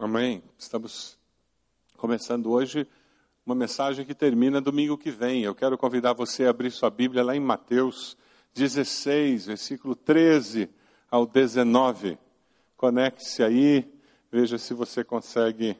Amém. 0.00 0.44
Estamos 0.56 1.18
começando 1.96 2.52
hoje 2.52 2.86
uma 3.44 3.52
mensagem 3.52 4.06
que 4.06 4.14
termina 4.14 4.60
domingo 4.60 4.96
que 4.96 5.10
vem. 5.10 5.42
Eu 5.42 5.56
quero 5.56 5.76
convidar 5.76 6.12
você 6.12 6.44
a 6.44 6.50
abrir 6.50 6.70
sua 6.70 6.88
Bíblia 6.88 7.24
lá 7.24 7.34
em 7.34 7.40
Mateus 7.40 8.16
16, 8.54 9.46
versículo 9.46 9.96
13 9.96 10.70
ao 11.10 11.26
19. 11.26 12.16
Conecte-se 12.76 13.42
aí, 13.42 13.92
veja 14.30 14.56
se 14.56 14.72
você 14.72 15.02
consegue 15.02 15.76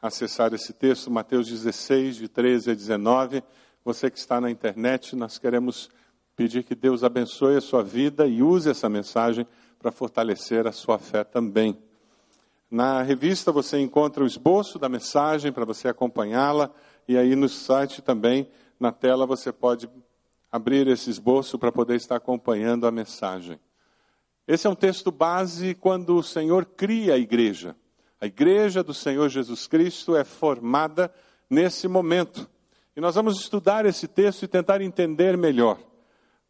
acessar 0.00 0.54
esse 0.54 0.72
texto, 0.72 1.10
Mateus 1.10 1.46
16, 1.46 2.16
de 2.16 2.28
13 2.28 2.70
a 2.70 2.74
19. 2.74 3.44
Você 3.84 4.10
que 4.10 4.18
está 4.18 4.40
na 4.40 4.50
internet, 4.50 5.14
nós 5.14 5.36
queremos 5.36 5.90
pedir 6.34 6.64
que 6.64 6.74
Deus 6.74 7.04
abençoe 7.04 7.58
a 7.58 7.60
sua 7.60 7.82
vida 7.82 8.26
e 8.26 8.42
use 8.42 8.70
essa 8.70 8.88
mensagem 8.88 9.46
para 9.78 9.92
fortalecer 9.92 10.66
a 10.66 10.72
sua 10.72 10.98
fé 10.98 11.24
também. 11.24 11.89
Na 12.70 13.02
revista 13.02 13.50
você 13.50 13.80
encontra 13.80 14.22
o 14.22 14.26
esboço 14.26 14.78
da 14.78 14.88
mensagem 14.88 15.50
para 15.50 15.64
você 15.64 15.88
acompanhá-la 15.88 16.70
e 17.08 17.18
aí 17.18 17.34
no 17.34 17.48
site 17.48 18.00
também, 18.00 18.48
na 18.78 18.92
tela, 18.92 19.26
você 19.26 19.52
pode 19.52 19.90
abrir 20.52 20.86
esse 20.86 21.10
esboço 21.10 21.58
para 21.58 21.72
poder 21.72 21.96
estar 21.96 22.14
acompanhando 22.14 22.86
a 22.86 22.90
mensagem. 22.92 23.58
Esse 24.46 24.66
é 24.66 24.70
um 24.70 24.74
texto 24.76 25.10
base 25.10 25.74
quando 25.74 26.16
o 26.16 26.22
Senhor 26.22 26.64
cria 26.64 27.14
a 27.14 27.18
igreja. 27.18 27.74
A 28.20 28.26
igreja 28.26 28.82
do 28.82 28.94
Senhor 28.94 29.28
Jesus 29.28 29.66
Cristo 29.66 30.14
é 30.14 30.22
formada 30.22 31.12
nesse 31.48 31.88
momento. 31.88 32.48
E 32.96 33.00
nós 33.00 33.16
vamos 33.16 33.40
estudar 33.40 33.86
esse 33.86 34.06
texto 34.06 34.44
e 34.44 34.48
tentar 34.48 34.80
entender 34.80 35.36
melhor. 35.36 35.78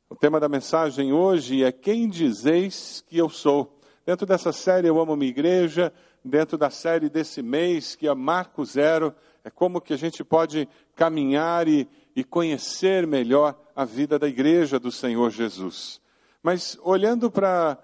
O 0.09 0.16
tema 0.16 0.39
da 0.39 0.48
mensagem 0.48 1.12
hoje 1.12 1.64
é 1.64 1.73
Quem 1.73 2.09
dizeis 2.09 3.02
que 3.06 3.16
eu 3.16 3.30
sou? 3.30 3.78
Dentro 4.05 4.27
dessa 4.27 4.52
série 4.52 4.89
Eu 4.89 5.00
Amo 5.00 5.14
Minha 5.14 5.30
Igreja, 5.30 5.92
dentro 6.24 6.59
da 6.59 6.70
série 6.70 7.09
desse 7.09 7.42
mês, 7.42 7.95
que 7.95 8.09
é 8.09 8.15
Marco 8.15 8.65
Zero, 8.65 9.15
é 9.45 9.51
como 9.51 9.80
que 9.80 9.92
a 9.92 9.98
gente 9.98 10.22
pode 10.22 10.69
caminhar 10.94 11.67
e, 11.67 11.89
e 12.14 12.22
conhecer 12.22 13.06
melhor 13.06 13.58
a 13.75 13.84
vida 13.84 14.19
da 14.19 14.28
igreja 14.28 14.78
do 14.78 14.92
Senhor 14.92 15.31
Jesus. 15.31 16.00
Mas 16.42 16.78
olhando 16.83 17.31
para 17.31 17.78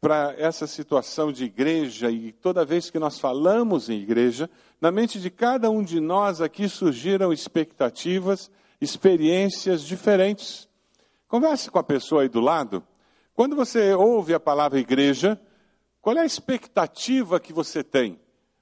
para 0.00 0.34
essa 0.38 0.66
situação 0.66 1.30
de 1.30 1.44
igreja 1.44 2.10
e 2.10 2.32
toda 2.32 2.64
vez 2.64 2.88
que 2.88 2.98
nós 2.98 3.18
falamos 3.18 3.90
em 3.90 4.00
igreja, 4.00 4.48
na 4.80 4.90
mente 4.90 5.20
de 5.20 5.28
cada 5.28 5.70
um 5.70 5.82
de 5.82 6.00
nós 6.00 6.40
aqui 6.40 6.70
surgiram 6.70 7.32
expectativas, 7.32 8.50
experiências 8.80 9.82
diferentes. 9.82 10.66
Converse 11.28 11.70
com 11.70 11.78
a 11.78 11.84
pessoa 11.84 12.22
aí 12.22 12.30
do 12.30 12.40
lado. 12.40 12.82
Quando 13.34 13.54
você 13.54 13.92
ouve 13.92 14.32
a 14.32 14.40
palavra 14.40 14.80
igreja, 14.80 15.38
qual 16.00 16.16
é 16.16 16.20
a 16.20 16.26
expectativa 16.26 17.38
que 17.38 17.52
você 17.52 17.84
tem 17.84 18.18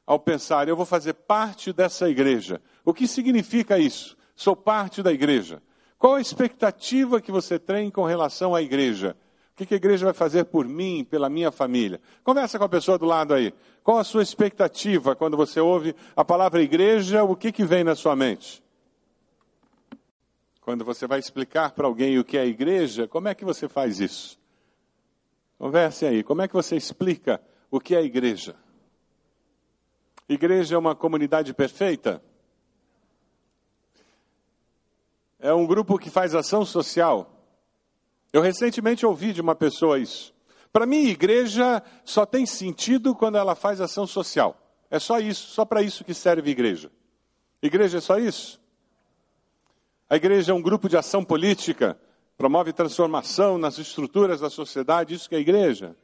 ao 0.07 0.19
pensar, 0.19 0.69
eu 0.69 0.77
vou 0.77 0.87
fazer 0.87 1.15
parte 1.15 1.73
dessa 1.73 2.09
igreja? 2.09 2.61
O 2.85 2.93
que 2.95 3.07
significa 3.07 3.79
isso? 3.79 4.17
Sou 4.35 4.57
parte 4.57 5.03
da 5.03 5.13
igreja. 5.13 5.63
Qual 5.99 6.15
a 6.15 6.21
expectativa 6.21 7.21
que 7.21 7.31
você 7.31 7.59
tem 7.59 7.91
com 7.91 8.05
relação 8.05 8.55
à 8.55 8.63
igreja? 8.63 9.17
O 9.53 9.67
que 9.67 9.75
a 9.75 9.77
igreja 9.77 10.05
vai 10.05 10.15
fazer 10.15 10.45
por 10.45 10.67
mim, 10.67 11.05
pela 11.05 11.29
minha 11.29 11.51
família? 11.51 12.01
Conversa 12.23 12.59
com 12.59 12.65
a 12.65 12.69
pessoa 12.69 12.97
do 12.97 13.05
lado 13.05 13.35
aí. 13.35 13.53
Qual 13.83 13.99
a 13.99 14.05
sua 14.05 14.23
expectativa 14.23 15.17
quando 15.17 15.37
você 15.37 15.61
ouve 15.61 15.95
a 16.15 16.25
palavra 16.25 16.63
igreja? 16.63 17.25
O 17.25 17.35
que, 17.35 17.51
que 17.51 17.65
vem 17.65 17.83
na 17.83 17.97
sua 17.97 18.15
mente? 18.15 18.63
Quando 20.61 20.85
você 20.85 21.07
vai 21.07 21.19
explicar 21.19 21.73
para 21.73 21.87
alguém 21.87 22.19
o 22.19 22.25
que 22.25 22.39
é 22.39 22.47
igreja, 22.47 23.09
como 23.09 23.27
é 23.27 23.35
que 23.35 23.45
você 23.45 23.69
faz 23.69 24.01
isso? 24.01 24.39
Converse 25.59 26.07
aí, 26.07 26.23
como 26.23 26.41
é 26.41 26.49
que 26.49 26.55
você 26.55 26.77
explica 26.77 27.41
o 27.71 27.81
que 27.81 27.97
é 27.97 28.03
igreja? 28.03 28.55
Igreja 30.29 30.77
é 30.77 30.79
uma 30.79 30.95
comunidade 30.95 31.53
perfeita? 31.53 32.23
É 35.39 35.53
um 35.53 35.67
grupo 35.67 35.99
que 35.99 36.11
faz 36.11 36.35
ação 36.35 36.65
social? 36.65 37.35
Eu 38.33 38.43
recentemente 38.43 39.05
ouvi 39.05 39.33
de 39.33 39.41
uma 39.41 39.55
pessoa 39.55 39.99
isso. 39.99 40.35
Para 40.73 40.87
mim, 40.87 41.07
igreja 41.07 41.83
só 42.05 42.25
tem 42.27 42.47
sentido 42.47 43.15
quando 43.15 43.39
ela 43.39 43.55
faz 43.55 43.81
ação 43.81 44.07
social. 44.07 44.57
É 44.91 44.99
só 44.99 45.19
isso, 45.19 45.49
só 45.49 45.65
para 45.65 45.83
isso 45.83 46.05
que 46.05 46.15
serve 46.15 46.51
igreja. 46.51 46.91
Igreja 47.63 47.99
é 47.99 48.01
só 48.01 48.19
isso? 48.19 48.61
A 50.09 50.17
igreja 50.17 50.53
é 50.53 50.55
um 50.55 50.63
grupo 50.63 50.89
de 50.89 50.97
ação 50.97 51.25
política? 51.25 51.99
Promove 52.39 52.73
transformação 52.73 53.59
nas 53.59 53.79
estruturas 53.79 54.41
da 54.41 54.49
sociedade, 54.49 55.13
isso 55.13 55.29
que 55.29 55.35
é 55.35 55.39
a 55.39 55.41
igreja. 55.41 55.97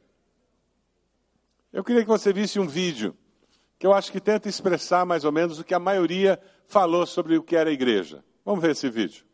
Eu 1.71 1.81
queria 1.81 2.01
que 2.01 2.09
você 2.09 2.33
visse 2.33 2.59
um 2.59 2.67
vídeo 2.67 3.15
que 3.79 3.87
eu 3.87 3.93
acho 3.93 4.11
que 4.11 4.19
tenta 4.19 4.49
expressar 4.49 5.05
mais 5.05 5.23
ou 5.23 5.31
menos 5.31 5.59
o 5.59 5.63
que 5.63 5.73
a 5.73 5.79
maioria 5.79 6.39
falou 6.65 7.05
sobre 7.05 7.37
o 7.37 7.43
que 7.43 7.55
era 7.55 7.69
a 7.69 7.73
igreja. 7.73 8.23
Vamos 8.43 8.61
ver 8.61 8.71
esse 8.71 8.89
vídeo. 8.89 9.25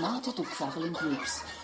Smarter 0.00 0.32
to 0.32 0.42
travel 0.44 0.84
in 0.84 0.94
groups. 0.94 1.59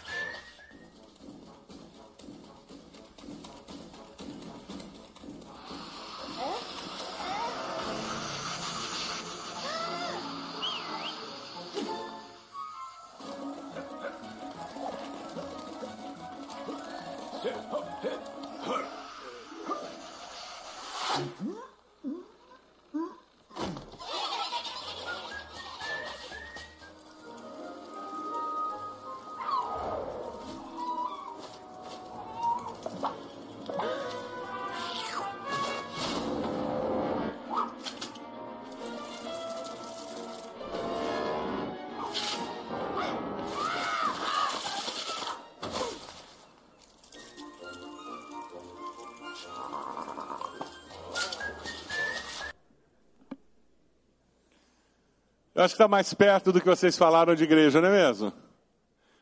Eu 55.56 55.62
acho 55.62 55.72
que 55.72 55.77
está 55.77 55.89
mais 55.89 56.12
perto 56.12 56.53
do 56.53 56.61
que 56.61 56.67
vocês 56.67 56.99
falaram 56.99 57.34
de 57.34 57.44
igreja, 57.44 57.81
não 57.81 57.89
é 57.89 57.93
mesmo? 57.93 58.31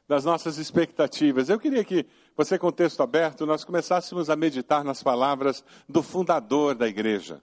Das 0.08 0.24
nossas 0.24 0.58
expectativas. 0.58 1.48
Eu 1.48 1.60
queria 1.60 1.84
que 1.84 2.04
você, 2.36 2.58
com 2.58 2.66
o 2.66 2.72
texto 2.72 3.00
aberto, 3.04 3.46
nós 3.46 3.62
começássemos 3.62 4.28
a 4.28 4.34
meditar 4.34 4.82
nas 4.82 5.00
palavras 5.00 5.64
do 5.88 6.02
fundador 6.02 6.74
da 6.74 6.88
igreja. 6.88 7.40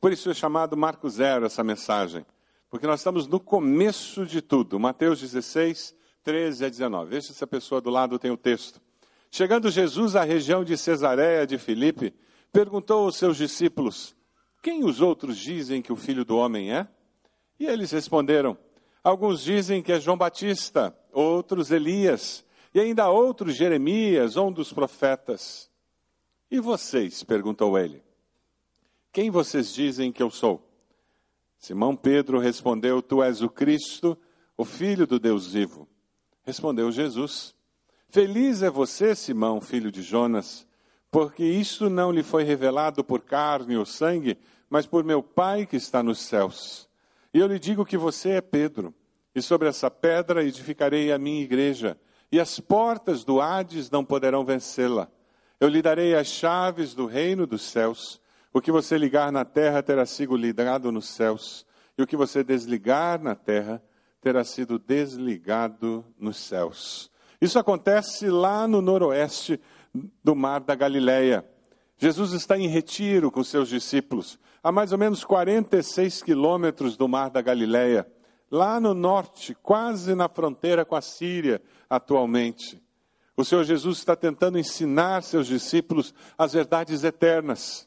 Por 0.00 0.12
isso 0.12 0.30
é 0.30 0.34
chamado 0.34 0.76
Marco 0.76 1.10
Zero 1.10 1.44
essa 1.44 1.64
mensagem. 1.64 2.24
Porque 2.70 2.86
nós 2.86 3.00
estamos 3.00 3.26
no 3.26 3.40
começo 3.40 4.24
de 4.24 4.40
tudo. 4.40 4.78
Mateus 4.78 5.20
16, 5.20 5.92
13 6.22 6.66
a 6.66 6.68
19. 6.68 7.10
Veja 7.10 7.32
se 7.32 7.42
a 7.42 7.48
pessoa 7.48 7.80
do 7.80 7.90
lado 7.90 8.16
tem 8.16 8.30
o 8.30 8.36
texto. 8.36 8.80
Chegando 9.28 9.68
Jesus 9.72 10.14
à 10.14 10.22
região 10.22 10.62
de 10.62 10.76
Cesareia 10.76 11.44
de 11.44 11.58
Filipe, 11.58 12.14
perguntou 12.52 13.06
aos 13.06 13.16
seus 13.16 13.36
discípulos: 13.36 14.14
Quem 14.62 14.84
os 14.84 15.00
outros 15.00 15.36
dizem 15.36 15.82
que 15.82 15.92
o 15.92 15.96
filho 15.96 16.24
do 16.24 16.36
homem 16.36 16.72
é? 16.72 16.86
E 17.60 17.66
eles 17.66 17.90
responderam: 17.90 18.56
Alguns 19.04 19.42
dizem 19.42 19.82
que 19.82 19.92
é 19.92 20.00
João 20.00 20.16
Batista, 20.16 20.96
outros 21.12 21.70
Elias, 21.70 22.42
e 22.74 22.80
ainda 22.80 23.10
outros 23.10 23.54
Jeremias, 23.54 24.38
um 24.38 24.50
dos 24.50 24.72
profetas. 24.72 25.70
E 26.50 26.58
vocês? 26.58 27.22
perguntou 27.22 27.78
ele. 27.78 28.02
Quem 29.12 29.30
vocês 29.30 29.74
dizem 29.74 30.10
que 30.10 30.22
eu 30.22 30.30
sou? 30.30 30.66
Simão 31.58 31.94
Pedro 31.94 32.38
respondeu: 32.38 33.02
Tu 33.02 33.22
és 33.22 33.42
o 33.42 33.50
Cristo, 33.50 34.16
o 34.56 34.64
Filho 34.64 35.06
do 35.06 35.18
Deus 35.18 35.52
vivo. 35.52 35.86
Respondeu 36.42 36.90
Jesus: 36.90 37.54
Feliz 38.08 38.62
é 38.62 38.70
você, 38.70 39.14
Simão, 39.14 39.60
filho 39.60 39.92
de 39.92 40.00
Jonas, 40.00 40.66
porque 41.10 41.44
isto 41.44 41.90
não 41.90 42.10
lhe 42.10 42.22
foi 42.22 42.42
revelado 42.42 43.04
por 43.04 43.22
carne 43.22 43.76
ou 43.76 43.84
sangue, 43.84 44.38
mas 44.70 44.86
por 44.86 45.04
meu 45.04 45.22
Pai 45.22 45.66
que 45.66 45.76
está 45.76 46.02
nos 46.02 46.20
céus. 46.20 46.89
E 47.32 47.38
eu 47.38 47.46
lhe 47.46 47.58
digo 47.58 47.84
que 47.84 47.96
você 47.96 48.30
é 48.30 48.40
Pedro, 48.40 48.94
e 49.34 49.40
sobre 49.40 49.68
essa 49.68 49.90
pedra 49.90 50.42
edificarei 50.42 51.12
a 51.12 51.18
minha 51.18 51.42
igreja, 51.42 51.96
e 52.32 52.40
as 52.40 52.58
portas 52.58 53.24
do 53.24 53.40
Hades 53.40 53.90
não 53.90 54.04
poderão 54.04 54.44
vencê-la. 54.44 55.08
Eu 55.60 55.68
lhe 55.68 55.82
darei 55.82 56.14
as 56.14 56.26
chaves 56.26 56.94
do 56.94 57.06
reino 57.06 57.46
dos 57.46 57.62
céus. 57.62 58.20
O 58.52 58.60
que 58.60 58.72
você 58.72 58.98
ligar 58.98 59.30
na 59.30 59.44
terra 59.44 59.82
terá 59.82 60.04
sido 60.06 60.36
ligado 60.36 60.90
nos 60.90 61.08
céus, 61.08 61.64
e 61.96 62.02
o 62.02 62.06
que 62.06 62.16
você 62.16 62.42
desligar 62.42 63.22
na 63.22 63.34
terra 63.34 63.82
terá 64.20 64.42
sido 64.42 64.78
desligado 64.78 66.04
nos 66.18 66.36
céus. 66.36 67.10
Isso 67.40 67.58
acontece 67.58 68.28
lá 68.28 68.66
no 68.66 68.82
noroeste 68.82 69.60
do 70.22 70.34
mar 70.34 70.60
da 70.60 70.74
Galileia. 70.74 71.44
Jesus 72.02 72.32
está 72.32 72.56
em 72.56 72.66
retiro 72.66 73.30
com 73.30 73.44
seus 73.44 73.68
discípulos, 73.68 74.38
a 74.62 74.72
mais 74.72 74.90
ou 74.90 74.96
menos 74.96 75.22
46 75.22 76.22
quilômetros 76.22 76.96
do 76.96 77.06
mar 77.06 77.28
da 77.28 77.42
Galileia, 77.42 78.10
lá 78.50 78.80
no 78.80 78.94
norte, 78.94 79.54
quase 79.62 80.14
na 80.14 80.26
fronteira 80.26 80.82
com 80.82 80.96
a 80.96 81.02
Síria 81.02 81.60
atualmente. 81.90 82.82
O 83.36 83.44
Senhor 83.44 83.64
Jesus 83.64 83.98
está 83.98 84.16
tentando 84.16 84.58
ensinar 84.58 85.22
seus 85.22 85.46
discípulos 85.46 86.14
as 86.38 86.54
verdades 86.54 87.04
eternas. 87.04 87.86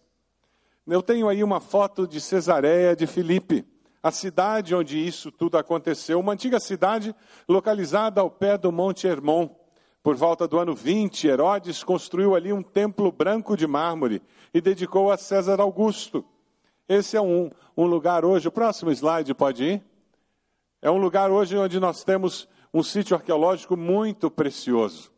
Eu 0.86 1.02
tenho 1.02 1.28
aí 1.28 1.44
uma 1.44 1.60
foto 1.60 2.08
de 2.08 2.22
Cesareia 2.22 2.96
de 2.96 3.08
Filipe, 3.08 3.66
a 4.04 4.12
cidade 4.12 4.76
onde 4.76 4.96
isso 4.96 5.32
tudo 5.32 5.58
aconteceu, 5.58 6.20
uma 6.20 6.34
antiga 6.34 6.60
cidade 6.60 7.16
localizada 7.50 8.22
ao 8.22 8.30
pé 8.30 8.60
do 8.60 8.72
Monte 8.72 9.08
Hermon. 9.08 9.50
Por 10.04 10.18
volta 10.18 10.46
do 10.46 10.60
ano 10.60 10.76
20, 10.76 11.30
Herodes 11.30 11.82
construiu 11.82 12.36
ali 12.36 12.52
um 12.52 12.62
templo 12.62 13.10
branco 13.10 13.56
de 13.56 13.66
mármore 13.66 14.22
e 14.54 14.60
dedicou 14.60 15.10
a 15.10 15.16
César 15.16 15.62
Augusto. 15.62 16.26
Esse 16.90 17.16
é 17.16 17.22
um, 17.22 17.50
um 17.76 17.86
lugar 17.86 18.26
hoje, 18.26 18.50
o 18.50 18.52
próximo 18.52 18.92
slide 18.92 19.34
pode 19.34 19.64
ir? 19.64 19.84
É 20.82 20.92
um 20.92 20.98
lugar 20.98 21.32
hoje 21.32 21.58
onde 21.58 21.80
nós 21.80 22.04
temos 22.04 22.50
um 22.74 22.84
sítio 22.84 23.16
arqueológico 23.16 23.78
muito 23.78 24.30
precioso. 24.30 25.10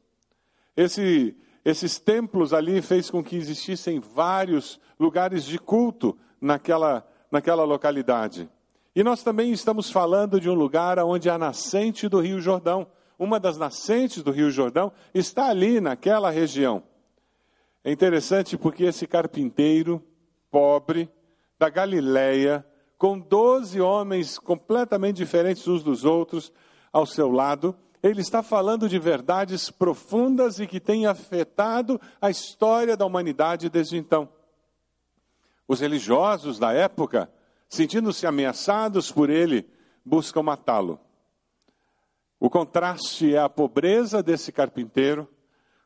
Esse, 0.77 1.35
esses 1.63 1.97
templos 1.97 2.53
ali 2.53 2.79
fez 2.79 3.09
com 3.09 3.23
que 3.23 3.35
existissem 3.35 3.99
vários 3.99 4.79
lugares 4.99 5.45
de 5.45 5.57
culto 5.57 6.15
naquela, 6.39 7.03
naquela 7.31 7.63
localidade. 7.63 8.47
E 8.95 9.03
nós 9.03 9.23
também 9.23 9.51
estamos 9.51 9.89
falando 9.89 10.39
de 10.39 10.47
um 10.47 10.53
lugar 10.53 10.99
onde 10.99 11.27
a 11.27 11.39
nascente 11.39 12.07
do 12.07 12.19
Rio 12.19 12.39
Jordão 12.39 12.85
uma 13.17 13.39
das 13.39 13.57
nascentes 13.57 14.23
do 14.23 14.31
Rio 14.31 14.49
Jordão, 14.51 14.91
está 15.13 15.49
ali 15.49 15.79
naquela 15.79 16.29
região. 16.29 16.83
É 17.83 17.91
interessante 17.91 18.57
porque 18.57 18.83
esse 18.85 19.05
carpinteiro 19.05 20.03
pobre 20.49 21.09
da 21.57 21.69
Galileia, 21.69 22.65
com 22.97 23.19
doze 23.19 23.79
homens 23.79 24.39
completamente 24.39 25.17
diferentes 25.17 25.67
uns 25.67 25.83
dos 25.83 26.03
outros 26.03 26.51
ao 26.91 27.05
seu 27.05 27.29
lado, 27.29 27.75
ele 28.01 28.21
está 28.21 28.43
falando 28.43 28.87
de 28.87 28.99
verdades 28.99 29.69
profundas 29.69 30.59
e 30.59 30.67
que 30.67 30.79
têm 30.79 31.05
afetado 31.05 31.99
a 32.21 32.29
história 32.29 32.95
da 32.95 33.05
humanidade 33.05 33.69
desde 33.69 33.97
então. 33.97 34.29
Os 35.67 35.79
religiosos 35.79 36.59
da 36.59 36.71
época, 36.71 37.29
sentindo-se 37.67 38.27
ameaçados 38.27 39.11
por 39.11 39.29
ele, 39.29 39.67
buscam 40.05 40.43
matá-lo. 40.43 40.99
O 42.39 42.49
contraste 42.49 43.33
é 43.33 43.39
a 43.39 43.49
pobreza 43.49 44.21
desse 44.21 44.51
carpinteiro 44.51 45.27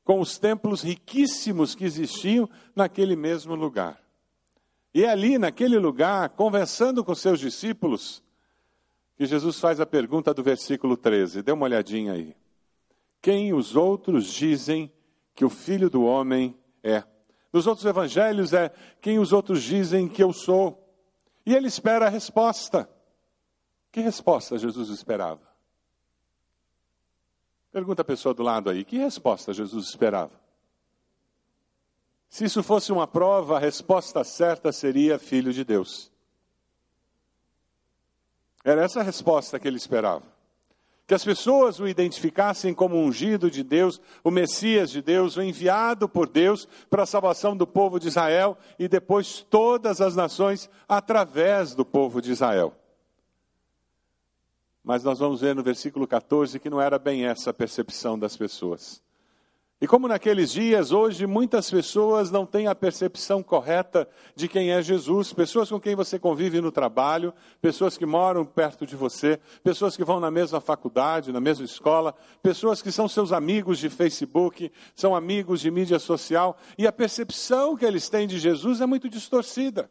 com 0.03 0.19
os 0.19 0.39
templos 0.39 0.81
riquíssimos 0.81 1.75
que 1.75 1.85
existiam 1.85 2.49
naquele 2.75 3.15
mesmo 3.15 3.53
lugar. 3.53 4.01
E 4.93 5.03
é 5.03 5.09
ali, 5.09 5.37
naquele 5.37 5.77
lugar, 5.77 6.29
conversando 6.29 7.03
com 7.03 7.13
seus 7.13 7.39
discípulos, 7.39 8.23
que 9.15 9.25
Jesus 9.25 9.59
faz 9.59 9.79
a 9.79 9.85
pergunta 9.85 10.33
do 10.33 10.41
versículo 10.41 10.97
13. 10.97 11.43
Dê 11.43 11.51
uma 11.51 11.65
olhadinha 11.65 12.13
aí. 12.13 12.35
Quem 13.21 13.53
os 13.53 13.75
outros 13.75 14.25
dizem 14.33 14.91
que 15.35 15.45
o 15.45 15.49
filho 15.49 15.89
do 15.89 16.03
homem 16.03 16.57
é? 16.83 17.03
Nos 17.51 17.67
outros 17.67 17.85
evangelhos 17.85 18.53
é 18.53 18.71
quem 19.01 19.19
os 19.19 19.33
outros 19.33 19.61
dizem 19.61 20.07
que 20.07 20.23
eu 20.23 20.31
sou. 20.31 20.89
E 21.45 21.53
ele 21.53 21.67
espera 21.67 22.07
a 22.07 22.09
resposta. 22.09 22.89
Que 23.91 24.01
resposta 24.01 24.57
Jesus 24.57 24.89
esperava? 24.89 25.48
Pergunta 27.71 28.01
a 28.01 28.05
pessoa 28.05 28.33
do 28.33 28.41
lado 28.41 28.69
aí, 28.69 28.83
que 28.83 28.97
resposta 28.97 29.53
Jesus 29.53 29.89
esperava? 29.89 30.31
Se 32.29 32.45
isso 32.45 32.61
fosse 32.61 32.91
uma 32.91 33.07
prova, 33.07 33.57
a 33.57 33.59
resposta 33.59 34.23
certa 34.23 34.71
seria 34.71 35.19
filho 35.19 35.51
de 35.51 35.63
Deus. 35.63 36.11
Era 38.63 38.83
essa 38.83 38.99
a 38.99 39.03
resposta 39.03 39.59
que 39.59 39.67
ele 39.67 39.77
esperava. 39.77 40.23
Que 41.07 41.15
as 41.15 41.23
pessoas 41.23 41.79
o 41.79 41.87
identificassem 41.87 42.71
como 42.71 42.97
ungido 42.97 43.49
de 43.49 43.63
Deus, 43.63 43.99
o 44.23 44.29
Messias 44.29 44.91
de 44.91 45.01
Deus, 45.01 45.37
o 45.37 45.41
enviado 45.41 46.07
por 46.07 46.29
Deus 46.29 46.67
para 46.87 47.01
a 47.01 47.07
salvação 47.07 47.57
do 47.57 47.65
povo 47.65 47.99
de 47.99 48.09
Israel 48.09 48.55
e 48.77 48.87
depois 48.87 49.41
todas 49.41 50.01
as 50.01 50.15
nações 50.15 50.69
através 50.87 51.73
do 51.73 51.83
povo 51.83 52.21
de 52.21 52.31
Israel. 52.31 52.75
Mas 54.83 55.03
nós 55.03 55.19
vamos 55.19 55.41
ver 55.41 55.55
no 55.55 55.63
versículo 55.63 56.07
14 56.07 56.59
que 56.59 56.69
não 56.69 56.81
era 56.81 56.97
bem 56.97 57.25
essa 57.25 57.49
a 57.49 57.53
percepção 57.53 58.17
das 58.17 58.35
pessoas. 58.35 59.01
E 59.81 59.87
como 59.87 60.09
naqueles 60.09 60.51
dias, 60.51 60.91
hoje 60.91 61.25
muitas 61.25 61.71
pessoas 61.71 62.29
não 62.29 62.45
têm 62.45 62.67
a 62.67 62.75
percepção 62.75 63.41
correta 63.41 64.09
de 64.35 64.45
quem 64.49 64.71
é 64.71 64.81
Jesus, 64.81 65.31
pessoas 65.31 65.69
com 65.69 65.79
quem 65.79 65.95
você 65.95 66.19
convive 66.19 66.59
no 66.59 66.69
trabalho, 66.69 67.33
pessoas 67.61 67.97
que 67.97 68.05
moram 68.05 68.45
perto 68.45 68.85
de 68.85 68.97
você, 68.97 69.39
pessoas 69.63 69.95
que 69.95 70.03
vão 70.03 70.19
na 70.19 70.29
mesma 70.29 70.59
faculdade, 70.59 71.31
na 71.31 71.39
mesma 71.39 71.63
escola, 71.63 72.13
pessoas 72.43 72.81
que 72.81 72.91
são 72.91 73.07
seus 73.07 73.31
amigos 73.31 73.79
de 73.79 73.89
Facebook, 73.89 74.69
são 74.93 75.15
amigos 75.15 75.61
de 75.61 75.71
mídia 75.71 75.97
social, 75.97 76.57
e 76.77 76.85
a 76.85 76.91
percepção 76.91 77.77
que 77.77 77.85
eles 77.85 78.09
têm 78.09 78.27
de 78.27 78.37
Jesus 78.37 78.81
é 78.81 78.85
muito 78.85 79.07
distorcida. 79.07 79.89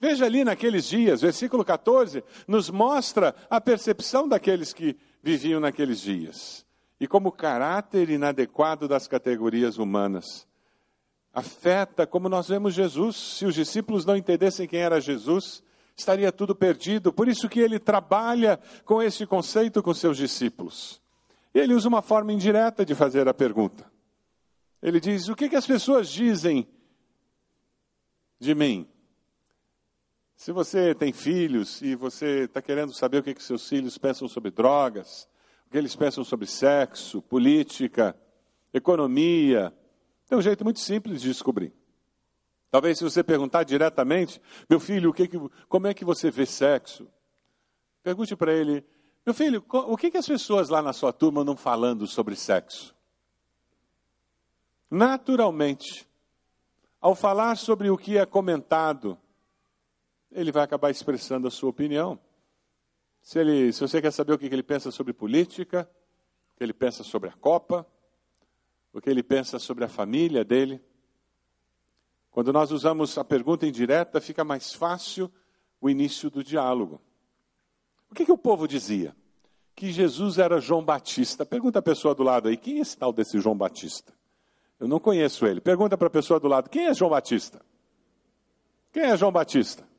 Veja 0.00 0.26
ali 0.26 0.44
naqueles 0.44 0.86
dias, 0.86 1.20
versículo 1.22 1.64
14, 1.64 2.22
nos 2.46 2.68
mostra 2.68 3.34
a 3.48 3.60
percepção 3.60 4.28
daqueles 4.28 4.72
que 4.72 4.96
viviam 5.22 5.60
naqueles 5.60 6.00
dias. 6.00 6.66
E 7.00 7.06
como 7.06 7.28
o 7.28 7.32
caráter 7.32 8.10
inadequado 8.10 8.86
das 8.86 9.08
categorias 9.08 9.78
humanas 9.78 10.46
afeta 11.34 12.06
como 12.06 12.28
nós 12.28 12.48
vemos 12.48 12.72
Jesus. 12.72 13.16
Se 13.16 13.44
os 13.44 13.54
discípulos 13.54 14.06
não 14.06 14.16
entendessem 14.16 14.68
quem 14.68 14.80
era 14.80 15.00
Jesus, 15.00 15.62
estaria 15.96 16.30
tudo 16.30 16.54
perdido. 16.54 17.12
Por 17.12 17.26
isso 17.26 17.48
que 17.48 17.58
ele 17.58 17.80
trabalha 17.80 18.60
com 18.84 19.02
esse 19.02 19.26
conceito 19.26 19.82
com 19.82 19.92
seus 19.92 20.16
discípulos. 20.16 21.02
Ele 21.52 21.74
usa 21.74 21.88
uma 21.88 22.02
forma 22.02 22.32
indireta 22.32 22.84
de 22.84 22.94
fazer 22.94 23.26
a 23.28 23.34
pergunta. 23.34 23.90
Ele 24.80 25.00
diz: 25.00 25.28
O 25.28 25.34
que, 25.34 25.48
que 25.48 25.56
as 25.56 25.66
pessoas 25.66 26.08
dizem 26.08 26.68
de 28.38 28.54
mim? 28.54 28.88
Se 30.36 30.52
você 30.52 30.94
tem 30.94 31.12
filhos 31.12 31.80
e 31.80 31.94
você 31.94 32.44
está 32.44 32.60
querendo 32.60 32.92
saber 32.92 33.18
o 33.18 33.22
que, 33.22 33.34
que 33.34 33.42
seus 33.42 33.68
filhos 33.68 33.96
pensam 33.96 34.28
sobre 34.28 34.50
drogas, 34.50 35.28
o 35.66 35.70
que 35.70 35.78
eles 35.78 35.94
pensam 35.94 36.24
sobre 36.24 36.46
sexo, 36.46 37.22
política, 37.22 38.16
economia, 38.72 39.72
tem 40.28 40.36
um 40.36 40.42
jeito 40.42 40.64
muito 40.64 40.80
simples 40.80 41.22
de 41.22 41.28
descobrir. 41.28 41.72
Talvez 42.70 42.98
se 42.98 43.04
você 43.04 43.22
perguntar 43.22 43.62
diretamente, 43.62 44.40
meu 44.68 44.80
filho, 44.80 45.10
o 45.10 45.12
que 45.12 45.28
que, 45.28 45.38
como 45.68 45.86
é 45.86 45.94
que 45.94 46.04
você 46.04 46.30
vê 46.30 46.44
sexo? 46.44 47.08
Pergunte 48.02 48.34
para 48.34 48.52
ele, 48.52 48.84
meu 49.24 49.32
filho, 49.32 49.64
o 49.68 49.96
que, 49.96 50.10
que 50.10 50.18
as 50.18 50.26
pessoas 50.26 50.68
lá 50.68 50.82
na 50.82 50.92
sua 50.92 51.12
turma 51.12 51.42
andam 51.42 51.56
falando 51.56 52.06
sobre 52.06 52.34
sexo? 52.34 52.94
Naturalmente, 54.90 56.06
ao 57.00 57.14
falar 57.14 57.56
sobre 57.56 57.88
o 57.90 57.96
que 57.96 58.18
é 58.18 58.26
comentado 58.26 59.18
ele 60.34 60.50
vai 60.50 60.64
acabar 60.64 60.90
expressando 60.90 61.46
a 61.46 61.50
sua 61.50 61.70
opinião. 61.70 62.18
Se, 63.22 63.38
ele, 63.38 63.72
se 63.72 63.80
você 63.80 64.02
quer 64.02 64.10
saber 64.10 64.32
o 64.32 64.38
que 64.38 64.46
ele 64.46 64.62
pensa 64.62 64.90
sobre 64.90 65.12
política, 65.12 65.88
o 66.52 66.58
que 66.58 66.64
ele 66.64 66.74
pensa 66.74 67.02
sobre 67.04 67.30
a 67.30 67.32
Copa, 67.32 67.86
o 68.92 69.00
que 69.00 69.08
ele 69.08 69.22
pensa 69.22 69.58
sobre 69.58 69.84
a 69.84 69.88
família 69.88 70.44
dele. 70.44 70.82
Quando 72.30 72.52
nós 72.52 72.72
usamos 72.72 73.16
a 73.16 73.24
pergunta 73.24 73.66
indireta, 73.66 74.20
fica 74.20 74.44
mais 74.44 74.72
fácil 74.72 75.32
o 75.80 75.88
início 75.88 76.28
do 76.28 76.42
diálogo. 76.42 77.00
O 78.10 78.14
que, 78.14 78.24
que 78.24 78.32
o 78.32 78.38
povo 78.38 78.66
dizia? 78.66 79.16
Que 79.74 79.90
Jesus 79.90 80.38
era 80.38 80.60
João 80.60 80.84
Batista. 80.84 81.46
Pergunta 81.46 81.78
a 81.78 81.82
pessoa 81.82 82.14
do 82.14 82.22
lado 82.22 82.48
aí, 82.48 82.56
quem 82.56 82.78
é 82.78 82.80
esse 82.80 82.96
tal 82.96 83.12
desse 83.12 83.38
João 83.40 83.56
Batista? 83.56 84.12
Eu 84.78 84.88
não 84.88 84.98
conheço 84.98 85.46
ele. 85.46 85.60
Pergunta 85.60 85.96
para 85.96 86.08
a 86.08 86.10
pessoa 86.10 86.40
do 86.40 86.48
lado, 86.48 86.68
quem 86.68 86.86
é 86.86 86.94
João 86.94 87.10
Batista? 87.10 87.64
Quem 88.92 89.04
é 89.04 89.16
João 89.16 89.32
Batista? 89.32 89.93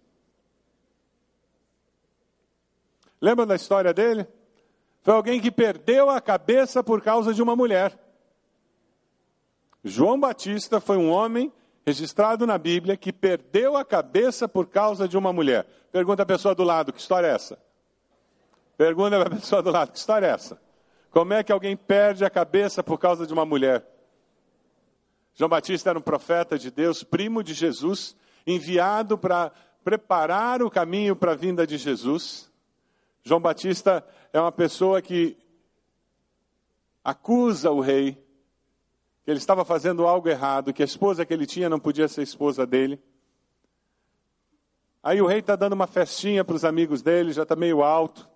Lembra 3.26 3.44
da 3.44 3.56
história 3.56 3.92
dele? 3.92 4.28
Foi 5.02 5.16
alguém 5.16 5.42
que 5.42 5.50
perdeu 5.50 6.12
a 6.12 6.22
cabeça 6.22 6.84
por 6.84 7.02
causa 7.02 7.34
de 7.34 7.42
uma 7.42 7.56
mulher. 7.56 7.98
João 9.84 10.20
Batista 10.20 10.80
foi 10.80 10.96
um 10.96 11.10
homem 11.10 11.52
registrado 11.84 12.46
na 12.46 12.60
Bíblia 12.60 12.96
que 12.96 13.12
perdeu 13.12 13.76
a 13.76 13.84
cabeça 13.84 14.48
por 14.48 14.68
causa 14.68 15.08
de 15.08 15.18
uma 15.18 15.34
mulher. 15.34 15.66
Pergunta 15.92 16.22
a 16.22 16.26
pessoa 16.26 16.54
do 16.54 16.64
lado: 16.64 16.94
que 16.94 17.00
história 17.00 17.26
é 17.26 17.32
essa? 17.32 17.58
Pergunta 18.78 19.20
a 19.20 19.26
pessoa 19.32 19.64
do 19.64 19.72
lado: 19.72 19.92
que 19.92 19.98
história 19.98 20.28
é 20.28 20.30
essa? 20.30 20.62
Como 21.10 21.34
é 21.34 21.44
que 21.44 21.52
alguém 21.52 21.76
perde 21.76 22.24
a 22.24 22.30
cabeça 22.30 22.84
por 22.84 23.00
causa 23.00 23.26
de 23.26 23.34
uma 23.34 23.44
mulher? 23.44 23.84
João 25.34 25.50
Batista 25.50 25.90
era 25.90 25.98
um 25.98 26.04
profeta 26.04 26.60
de 26.60 26.70
Deus, 26.70 27.02
primo 27.02 27.42
de 27.42 27.56
Jesus, 27.56 28.16
enviado 28.46 29.18
para 29.18 29.52
preparar 29.84 30.62
o 30.62 30.70
caminho 30.70 31.16
para 31.16 31.32
a 31.32 31.36
vinda 31.36 31.66
de 31.66 31.76
Jesus. 31.76 32.54
João 33.28 33.40
Batista 33.40 34.06
é 34.32 34.40
uma 34.40 34.52
pessoa 34.52 35.02
que 35.02 35.36
acusa 37.04 37.72
o 37.72 37.82
rei 37.82 38.14
que 39.24 39.32
ele 39.32 39.40
estava 39.40 39.66
fazendo 39.66 40.06
algo 40.06 40.30
errado, 40.30 40.72
que 40.72 40.84
a 40.84 40.86
esposa 40.86 41.26
que 41.26 41.34
ele 41.34 41.48
tinha 41.48 41.68
não 41.68 41.80
podia 41.80 42.08
ser 42.08 42.22
esposa 42.22 42.68
dele. 42.68 43.02
Aí 45.02 45.20
o 45.20 45.26
rei 45.26 45.40
está 45.40 45.56
dando 45.56 45.74
uma 45.74 45.88
festinha 45.88 46.46
para 46.46 46.56
os 46.56 46.64
amigos 46.64 47.02
dele, 47.02 47.34
já 47.34 47.42
está 47.42 47.56
meio 47.56 47.82
alto. 47.82 48.30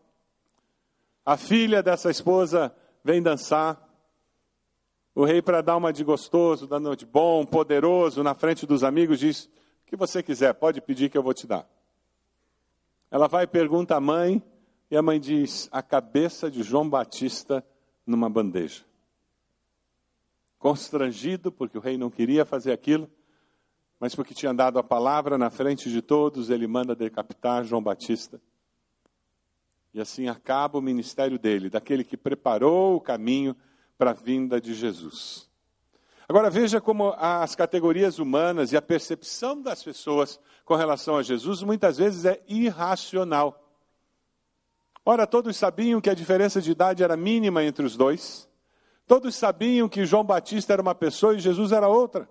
A 1.23 1.37
filha 1.37 1.83
dessa 1.83 2.09
esposa 2.09 2.75
vem 3.03 3.21
dançar. 3.21 3.87
O 5.13 5.23
rei, 5.23 5.39
para 5.39 5.61
dar 5.61 5.77
uma 5.77 5.93
de 5.93 6.03
gostoso, 6.03 6.65
dando 6.65 6.95
de 6.95 7.05
bom, 7.05 7.45
poderoso, 7.45 8.23
na 8.23 8.33
frente 8.33 8.65
dos 8.65 8.83
amigos, 8.83 9.19
diz: 9.19 9.45
O 9.45 9.85
que 9.85 9.95
você 9.95 10.23
quiser, 10.23 10.55
pode 10.55 10.81
pedir 10.81 11.11
que 11.11 11.17
eu 11.17 11.23
vou 11.23 11.33
te 11.35 11.45
dar. 11.45 11.69
Ela 13.11 13.27
vai 13.27 13.43
e 13.43 13.47
pergunta 13.47 13.95
à 13.95 13.99
mãe, 13.99 14.41
e 14.89 14.97
a 14.97 15.01
mãe 15.01 15.19
diz: 15.19 15.69
A 15.71 15.81
cabeça 15.81 16.49
de 16.49 16.63
João 16.63 16.89
Batista 16.89 17.65
numa 18.05 18.29
bandeja. 18.29 18.83
Constrangido, 20.57 21.51
porque 21.51 21.77
o 21.77 21.81
rei 21.81 21.97
não 21.97 22.09
queria 22.09 22.43
fazer 22.43 22.71
aquilo, 22.71 23.09
mas 23.99 24.15
porque 24.15 24.33
tinha 24.33 24.53
dado 24.53 24.79
a 24.79 24.83
palavra 24.83 25.37
na 25.37 25.49
frente 25.49 25.89
de 25.89 26.01
todos, 26.01 26.49
ele 26.49 26.67
manda 26.67 26.95
decapitar 26.95 27.63
João 27.63 27.81
Batista. 27.81 28.41
E 29.93 30.01
assim 30.01 30.27
acaba 30.27 30.77
o 30.77 30.81
ministério 30.81 31.39
dele, 31.39 31.69
daquele 31.69 32.03
que 32.03 32.17
preparou 32.17 32.95
o 32.95 33.01
caminho 33.01 33.55
para 33.97 34.11
a 34.11 34.13
vinda 34.13 34.59
de 34.59 34.73
Jesus. 34.73 35.49
Agora 36.27 36.49
veja 36.49 36.79
como 36.79 37.15
as 37.17 37.55
categorias 37.55 38.19
humanas 38.19 38.71
e 38.71 38.77
a 38.77 38.81
percepção 38.81 39.59
das 39.61 39.83
pessoas 39.83 40.39
com 40.63 40.75
relação 40.75 41.17
a 41.17 41.23
Jesus 41.23 41.63
muitas 41.63 41.97
vezes 41.97 42.23
é 42.23 42.41
irracional. 42.47 43.68
Ora, 45.11 45.25
todos 45.25 45.57
sabiam 45.57 45.99
que 45.99 46.07
a 46.11 46.13
diferença 46.13 46.61
de 46.61 46.69
idade 46.69 47.03
era 47.03 47.17
mínima 47.17 47.63
entre 47.63 47.83
os 47.83 47.97
dois. 47.97 48.47
Todos 49.07 49.33
sabiam 49.33 49.89
que 49.89 50.05
João 50.05 50.23
Batista 50.23 50.71
era 50.71 50.83
uma 50.83 50.93
pessoa 50.93 51.33
e 51.33 51.39
Jesus 51.39 51.71
era 51.71 51.87
outra. 51.87 52.29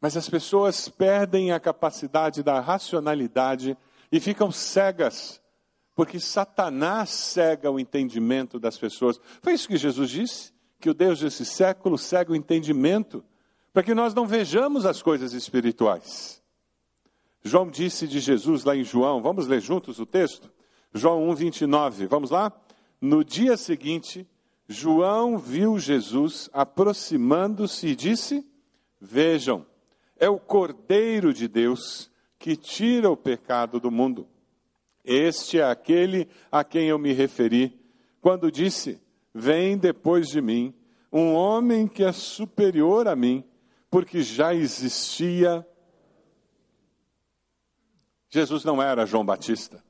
Mas 0.00 0.16
as 0.16 0.28
pessoas 0.28 0.88
perdem 0.88 1.52
a 1.52 1.60
capacidade 1.60 2.42
da 2.42 2.58
racionalidade 2.58 3.78
e 4.10 4.18
ficam 4.18 4.50
cegas, 4.50 5.40
porque 5.94 6.18
Satanás 6.18 7.10
cega 7.10 7.70
o 7.70 7.78
entendimento 7.78 8.58
das 8.58 8.76
pessoas. 8.76 9.20
Foi 9.40 9.52
isso 9.52 9.68
que 9.68 9.76
Jesus 9.76 10.10
disse: 10.10 10.52
que 10.80 10.90
o 10.90 10.94
Deus 10.94 11.20
desse 11.20 11.44
século 11.44 11.96
cega 11.96 12.32
o 12.32 12.36
entendimento, 12.36 13.24
para 13.72 13.84
que 13.84 13.94
nós 13.94 14.12
não 14.12 14.26
vejamos 14.26 14.86
as 14.86 15.00
coisas 15.00 15.32
espirituais. 15.34 16.42
João 17.46 17.70
disse 17.70 18.08
de 18.08 18.18
Jesus 18.18 18.64
lá 18.64 18.74
em 18.74 18.82
João, 18.82 19.22
vamos 19.22 19.46
ler 19.46 19.60
juntos 19.60 20.00
o 20.00 20.04
texto? 20.04 20.50
João 20.92 21.28
1, 21.28 21.34
29, 21.36 22.06
vamos 22.06 22.30
lá? 22.30 22.52
No 23.00 23.24
dia 23.24 23.56
seguinte, 23.56 24.26
João 24.68 25.38
viu 25.38 25.78
Jesus 25.78 26.50
aproximando-se 26.52 27.86
e 27.86 27.94
disse: 27.94 28.44
Vejam, 29.00 29.64
é 30.18 30.28
o 30.28 30.40
Cordeiro 30.40 31.32
de 31.32 31.46
Deus 31.46 32.10
que 32.36 32.56
tira 32.56 33.08
o 33.08 33.16
pecado 33.16 33.78
do 33.78 33.92
mundo. 33.92 34.26
Este 35.04 35.60
é 35.60 35.64
aquele 35.64 36.28
a 36.50 36.64
quem 36.64 36.88
eu 36.88 36.98
me 36.98 37.12
referi 37.12 37.78
quando 38.20 38.50
disse: 38.50 39.00
Vem 39.32 39.78
depois 39.78 40.26
de 40.26 40.42
mim 40.42 40.74
um 41.12 41.32
homem 41.32 41.86
que 41.86 42.02
é 42.02 42.10
superior 42.10 43.06
a 43.06 43.14
mim, 43.14 43.44
porque 43.88 44.20
já 44.20 44.52
existia 44.52 45.64
Jesus 48.28 48.64
não 48.64 48.82
era 48.82 49.06
João 49.06 49.24
Batista. 49.24 49.82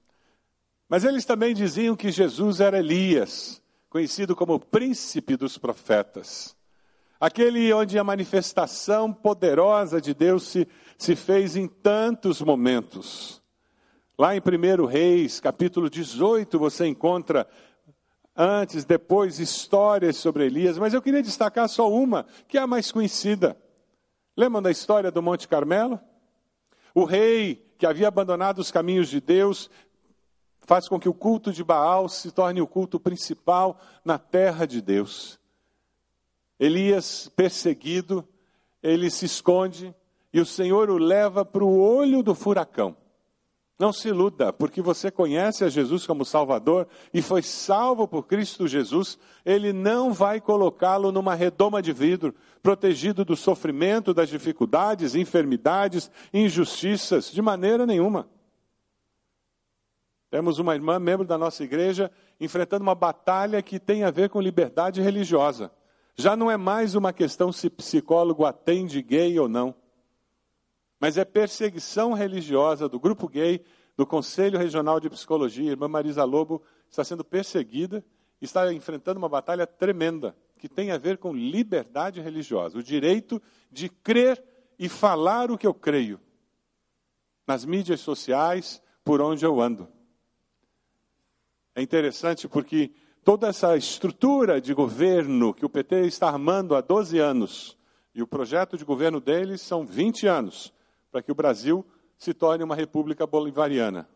Mas 0.88 1.04
eles 1.04 1.24
também 1.24 1.54
diziam 1.54 1.96
que 1.96 2.12
Jesus 2.12 2.60
era 2.60 2.78
Elias, 2.78 3.62
conhecido 3.88 4.36
como 4.36 4.60
príncipe 4.60 5.36
dos 5.36 5.58
profetas. 5.58 6.56
Aquele 7.18 7.72
onde 7.72 7.98
a 7.98 8.04
manifestação 8.04 9.12
poderosa 9.12 10.00
de 10.00 10.12
Deus 10.12 10.44
se, 10.44 10.68
se 10.98 11.16
fez 11.16 11.56
em 11.56 11.66
tantos 11.66 12.40
momentos. 12.40 13.42
Lá 14.18 14.36
em 14.36 14.40
1 14.40 14.84
Reis, 14.86 15.40
capítulo 15.40 15.90
18, 15.90 16.58
você 16.58 16.86
encontra 16.86 17.48
antes, 18.36 18.84
depois, 18.84 19.40
histórias 19.40 20.16
sobre 20.16 20.44
Elias, 20.44 20.78
mas 20.78 20.92
eu 20.92 21.00
queria 21.00 21.22
destacar 21.22 21.68
só 21.68 21.90
uma, 21.90 22.26
que 22.46 22.58
é 22.58 22.60
a 22.60 22.66
mais 22.66 22.92
conhecida. 22.92 23.56
Lembram 24.36 24.60
da 24.60 24.70
história 24.70 25.10
do 25.10 25.22
Monte 25.22 25.48
Carmelo? 25.48 25.98
O 26.94 27.04
rei 27.04 27.65
que 27.78 27.86
havia 27.86 28.08
abandonado 28.08 28.58
os 28.58 28.70
caminhos 28.70 29.08
de 29.08 29.20
Deus, 29.20 29.70
faz 30.60 30.88
com 30.88 30.98
que 30.98 31.08
o 31.08 31.14
culto 31.14 31.52
de 31.52 31.62
Baal 31.62 32.08
se 32.08 32.30
torne 32.30 32.60
o 32.60 32.66
culto 32.66 32.98
principal 32.98 33.80
na 34.04 34.18
terra 34.18 34.66
de 34.66 34.80
Deus. 34.80 35.38
Elias, 36.58 37.30
perseguido, 37.36 38.26
ele 38.82 39.10
se 39.10 39.26
esconde 39.26 39.94
e 40.32 40.40
o 40.40 40.46
Senhor 40.46 40.90
o 40.90 40.98
leva 40.98 41.44
para 41.44 41.64
o 41.64 41.80
olho 41.80 42.22
do 42.22 42.34
furacão. 42.34 42.96
Não 43.78 43.92
se 43.92 44.08
iluda, 44.08 44.54
porque 44.54 44.80
você 44.80 45.10
conhece 45.10 45.62
a 45.62 45.68
Jesus 45.68 46.06
como 46.06 46.24
Salvador 46.24 46.88
e 47.12 47.20
foi 47.20 47.42
salvo 47.42 48.08
por 48.08 48.26
Cristo 48.26 48.66
Jesus, 48.66 49.18
ele 49.44 49.70
não 49.70 50.14
vai 50.14 50.40
colocá-lo 50.40 51.12
numa 51.12 51.34
redoma 51.34 51.82
de 51.82 51.92
vidro, 51.92 52.34
protegido 52.62 53.22
do 53.22 53.36
sofrimento, 53.36 54.14
das 54.14 54.30
dificuldades, 54.30 55.14
enfermidades, 55.14 56.10
injustiças, 56.32 57.30
de 57.30 57.42
maneira 57.42 57.84
nenhuma. 57.84 58.26
Temos 60.30 60.58
uma 60.58 60.74
irmã, 60.74 60.98
membro 60.98 61.26
da 61.26 61.36
nossa 61.36 61.62
igreja, 61.62 62.10
enfrentando 62.40 62.82
uma 62.82 62.94
batalha 62.94 63.60
que 63.60 63.78
tem 63.78 64.04
a 64.04 64.10
ver 64.10 64.30
com 64.30 64.40
liberdade 64.40 65.02
religiosa. 65.02 65.70
Já 66.16 66.34
não 66.34 66.50
é 66.50 66.56
mais 66.56 66.94
uma 66.94 67.12
questão 67.12 67.52
se 67.52 67.68
psicólogo 67.68 68.46
atende 68.46 69.02
gay 69.02 69.38
ou 69.38 69.48
não 69.48 69.74
mas 71.00 71.16
é 71.18 71.24
perseguição 71.24 72.12
religiosa 72.12 72.88
do 72.88 72.98
grupo 72.98 73.28
gay 73.28 73.62
do 73.96 74.06
Conselho 74.06 74.58
Regional 74.58 75.00
de 75.00 75.10
Psicologia. 75.10 75.68
A 75.68 75.72
irmã 75.72 75.88
Marisa 75.88 76.24
Lobo 76.24 76.62
está 76.90 77.04
sendo 77.04 77.24
perseguida, 77.24 78.04
está 78.40 78.72
enfrentando 78.72 79.18
uma 79.18 79.28
batalha 79.28 79.66
tremenda 79.66 80.36
que 80.58 80.68
tem 80.68 80.90
a 80.90 80.98
ver 80.98 81.18
com 81.18 81.34
liberdade 81.34 82.20
religiosa, 82.20 82.78
o 82.78 82.82
direito 82.82 83.40
de 83.70 83.88
crer 83.88 84.42
e 84.78 84.88
falar 84.88 85.50
o 85.50 85.58
que 85.58 85.66
eu 85.66 85.74
creio 85.74 86.20
nas 87.46 87.64
mídias 87.64 88.00
sociais, 88.00 88.82
por 89.04 89.20
onde 89.20 89.44
eu 89.44 89.60
ando. 89.60 89.88
É 91.74 91.82
interessante 91.82 92.48
porque 92.48 92.90
toda 93.22 93.48
essa 93.48 93.76
estrutura 93.76 94.60
de 94.60 94.74
governo 94.74 95.54
que 95.54 95.64
o 95.64 95.68
PT 95.68 96.06
está 96.06 96.26
armando 96.26 96.74
há 96.74 96.80
12 96.80 97.18
anos, 97.18 97.78
e 98.14 98.22
o 98.22 98.26
projeto 98.26 98.76
de 98.76 98.84
governo 98.84 99.20
deles 99.20 99.60
são 99.60 99.84
20 99.84 100.26
anos, 100.26 100.72
para 101.16 101.22
que 101.22 101.32
o 101.32 101.34
Brasil 101.34 101.82
se 102.18 102.34
torne 102.34 102.62
uma 102.62 102.76
república 102.76 103.26
bolivariana. 103.26 104.06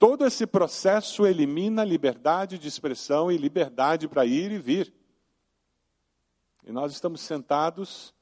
Todo 0.00 0.26
esse 0.26 0.48
processo 0.48 1.24
elimina 1.24 1.84
liberdade 1.84 2.58
de 2.58 2.66
expressão 2.66 3.30
e 3.30 3.36
liberdade 3.36 4.08
para 4.08 4.26
ir 4.26 4.50
e 4.50 4.58
vir. 4.58 4.92
E 6.64 6.72
nós 6.72 6.90
estamos 6.90 7.20
sentados, 7.20 8.12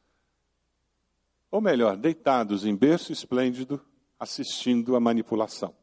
ou 1.51 1.63
melhor, 1.63 1.97
deitados 1.97 2.67
em 2.67 2.77
berço 2.77 3.11
esplêndido, 3.11 3.81
assistindo 4.21 4.95
a 4.95 5.01
manipulação. 5.01 5.75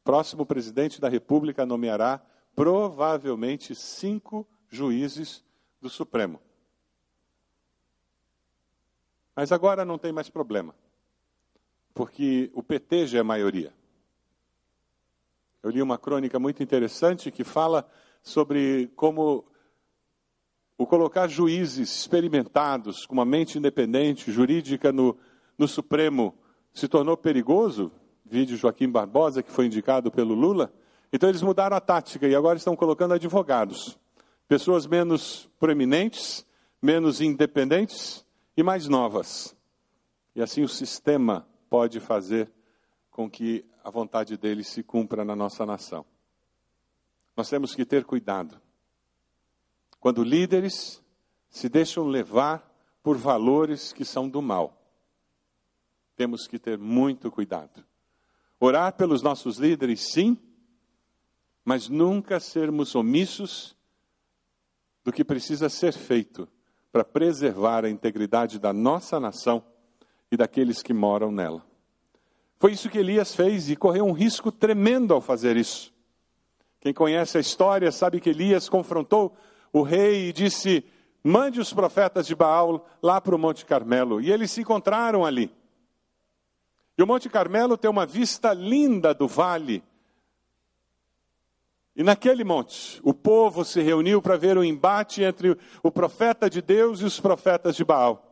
O 0.00 0.02
próximo 0.02 0.46
presidente 0.46 0.98
da 0.98 1.10
República 1.10 1.66
nomeará 1.66 2.24
provavelmente 2.56 3.74
cinco 3.74 4.48
juízes 4.70 5.44
do 5.78 5.90
Supremo. 5.90 6.40
Mas 9.34 9.52
agora 9.52 9.84
não 9.84 9.98
tem 9.98 10.12
mais 10.12 10.28
problema, 10.28 10.74
porque 11.94 12.50
o 12.54 12.62
PT 12.62 13.06
já 13.06 13.18
é 13.18 13.22
maioria. 13.22 13.72
Eu 15.62 15.70
li 15.70 15.80
uma 15.80 15.96
crônica 15.96 16.38
muito 16.38 16.62
interessante 16.62 17.30
que 17.30 17.44
fala 17.44 17.88
sobre 18.22 18.90
como 18.96 19.44
o 20.76 20.86
colocar 20.86 21.28
juízes 21.28 22.00
experimentados, 22.00 23.06
com 23.06 23.14
uma 23.14 23.24
mente 23.24 23.58
independente, 23.58 24.32
jurídica 24.32 24.90
no, 24.92 25.16
no 25.56 25.68
Supremo, 25.68 26.34
se 26.72 26.88
tornou 26.88 27.16
perigoso. 27.16 27.92
Vídeo 28.24 28.56
Joaquim 28.56 28.88
Barbosa, 28.88 29.42
que 29.42 29.50
foi 29.50 29.66
indicado 29.66 30.10
pelo 30.10 30.34
Lula. 30.34 30.72
Então 31.12 31.28
eles 31.28 31.42
mudaram 31.42 31.76
a 31.76 31.80
tática 31.80 32.26
e 32.26 32.34
agora 32.34 32.56
estão 32.56 32.74
colocando 32.74 33.12
advogados. 33.12 33.98
Pessoas 34.48 34.86
menos 34.86 35.50
proeminentes, 35.60 36.46
menos 36.80 37.20
independentes, 37.20 38.24
e 38.56 38.62
mais 38.62 38.88
novas. 38.88 39.56
E 40.34 40.42
assim 40.42 40.62
o 40.62 40.68
sistema 40.68 41.46
pode 41.68 42.00
fazer 42.00 42.50
com 43.10 43.30
que 43.30 43.64
a 43.84 43.90
vontade 43.90 44.36
dele 44.36 44.64
se 44.64 44.82
cumpra 44.82 45.24
na 45.24 45.36
nossa 45.36 45.66
nação. 45.66 46.04
Nós 47.36 47.48
temos 47.48 47.74
que 47.74 47.84
ter 47.84 48.04
cuidado. 48.04 48.60
Quando 49.98 50.22
líderes 50.22 51.02
se 51.48 51.68
deixam 51.68 52.06
levar 52.06 52.68
por 53.02 53.16
valores 53.16 53.92
que 53.92 54.04
são 54.04 54.28
do 54.28 54.40
mal, 54.40 54.82
temos 56.16 56.46
que 56.46 56.58
ter 56.58 56.78
muito 56.78 57.30
cuidado. 57.30 57.84
Orar 58.60 58.92
pelos 58.94 59.22
nossos 59.22 59.58
líderes, 59.58 60.12
sim, 60.12 60.38
mas 61.64 61.88
nunca 61.88 62.38
sermos 62.38 62.94
omissos 62.94 63.76
do 65.04 65.12
que 65.12 65.24
precisa 65.24 65.68
ser 65.68 65.92
feito 65.92 66.48
para 66.92 67.02
preservar 67.02 67.84
a 67.84 67.90
integridade 67.90 68.58
da 68.58 68.72
nossa 68.72 69.18
nação 69.18 69.64
e 70.30 70.36
daqueles 70.36 70.82
que 70.82 70.92
moram 70.92 71.32
nela. 71.32 71.64
Foi 72.58 72.72
isso 72.72 72.90
que 72.90 72.98
Elias 72.98 73.34
fez 73.34 73.70
e 73.70 73.74
correu 73.74 74.04
um 74.04 74.12
risco 74.12 74.52
tremendo 74.52 75.14
ao 75.14 75.20
fazer 75.20 75.56
isso. 75.56 75.92
Quem 76.78 76.92
conhece 76.92 77.38
a 77.38 77.40
história 77.40 77.90
sabe 77.90 78.20
que 78.20 78.30
Elias 78.30 78.68
confrontou 78.68 79.34
o 79.72 79.82
rei 79.82 80.28
e 80.28 80.32
disse: 80.32 80.84
Mande 81.24 81.60
os 81.60 81.72
profetas 81.72 82.26
de 82.26 82.34
Baal 82.34 82.86
lá 83.02 83.20
para 83.20 83.34
o 83.34 83.38
Monte 83.38 83.64
Carmelo. 83.64 84.20
E 84.20 84.30
eles 84.30 84.50
se 84.50 84.60
encontraram 84.60 85.24
ali. 85.24 85.50
E 86.98 87.02
o 87.02 87.06
Monte 87.06 87.28
Carmelo 87.28 87.76
tem 87.76 87.90
uma 87.90 88.04
vista 88.04 88.52
linda 88.52 89.14
do 89.14 89.26
vale 89.26 89.82
e 91.94 92.02
naquele 92.02 92.42
monte, 92.42 93.00
o 93.04 93.12
povo 93.12 93.64
se 93.64 93.82
reuniu 93.82 94.22
para 94.22 94.36
ver 94.36 94.56
o 94.56 94.64
embate 94.64 95.22
entre 95.22 95.58
o 95.82 95.90
profeta 95.90 96.48
de 96.48 96.62
Deus 96.62 97.00
e 97.00 97.04
os 97.04 97.20
profetas 97.20 97.76
de 97.76 97.84
Baal. 97.84 98.28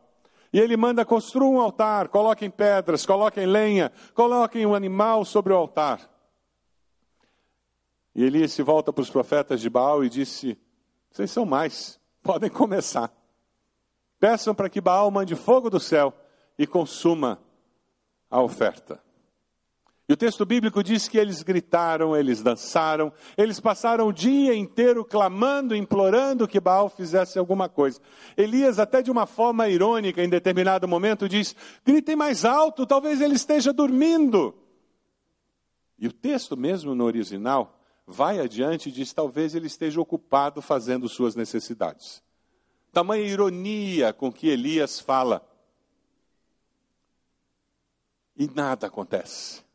E 0.51 0.59
ele 0.59 0.75
manda 0.75 1.05
construir 1.05 1.47
um 1.47 1.61
altar, 1.61 2.09
coloquem 2.09 2.49
pedras, 2.49 3.05
coloquem 3.05 3.45
lenha, 3.45 3.91
coloquem 4.13 4.65
um 4.65 4.73
animal 4.73 5.23
sobre 5.23 5.53
o 5.53 5.55
altar. 5.55 6.09
E 8.15 8.23
Elias 8.23 8.51
se 8.51 8.63
volta 8.63 8.91
para 8.91 9.01
os 9.01 9.09
profetas 9.09 9.61
de 9.61 9.69
Baal 9.69 10.03
e 10.03 10.09
disse: 10.09 10.57
Vocês 11.11 11.29
são 11.31 11.45
mais, 11.45 11.99
podem 12.21 12.49
começar. 12.49 13.13
Peçam 14.19 14.53
para 14.53 14.69
que 14.69 14.81
Baal 14.81 15.09
mande 15.11 15.35
fogo 15.35 15.69
do 15.69 15.79
céu 15.79 16.13
e 16.57 16.67
consuma 16.67 17.39
a 18.29 18.41
oferta. 18.41 19.01
E 20.11 20.13
o 20.13 20.17
texto 20.17 20.45
bíblico 20.45 20.83
diz 20.83 21.07
que 21.07 21.17
eles 21.17 21.41
gritaram, 21.41 22.13
eles 22.13 22.43
dançaram, 22.43 23.13
eles 23.37 23.61
passaram 23.61 24.09
o 24.09 24.11
dia 24.11 24.53
inteiro 24.53 25.05
clamando, 25.05 25.73
implorando 25.73 26.49
que 26.49 26.59
Baal 26.59 26.89
fizesse 26.89 27.39
alguma 27.39 27.69
coisa. 27.69 27.97
Elias, 28.35 28.77
até 28.77 29.01
de 29.01 29.09
uma 29.09 29.25
forma 29.25 29.69
irônica, 29.69 30.21
em 30.21 30.27
determinado 30.27 30.85
momento, 30.85 31.29
diz: 31.29 31.55
gritem 31.85 32.17
mais 32.17 32.43
alto, 32.43 32.85
talvez 32.85 33.21
ele 33.21 33.35
esteja 33.35 33.71
dormindo. 33.71 34.53
E 35.97 36.09
o 36.09 36.11
texto, 36.11 36.57
mesmo 36.57 36.93
no 36.93 37.05
original, 37.05 37.79
vai 38.05 38.41
adiante 38.41 38.89
e 38.89 38.91
diz: 38.91 39.13
talvez 39.13 39.55
ele 39.55 39.67
esteja 39.67 40.01
ocupado 40.01 40.61
fazendo 40.61 41.07
suas 41.07 41.37
necessidades. 41.37 42.21
Tamanha 42.91 43.23
ironia 43.23 44.11
com 44.11 44.29
que 44.29 44.49
Elias 44.49 44.99
fala. 44.99 45.41
E 48.35 48.49
nada 48.53 48.87
acontece. 48.87 49.70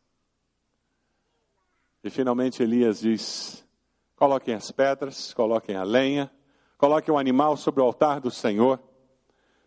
E 2.06 2.10
finalmente 2.10 2.62
Elias 2.62 3.00
diz: 3.00 3.66
coloquem 4.14 4.54
as 4.54 4.70
pedras, 4.70 5.34
coloquem 5.34 5.74
a 5.74 5.82
lenha, 5.82 6.30
coloquem 6.78 7.12
o 7.12 7.18
animal 7.18 7.56
sobre 7.56 7.80
o 7.80 7.84
altar 7.84 8.20
do 8.20 8.30
Senhor, 8.30 8.78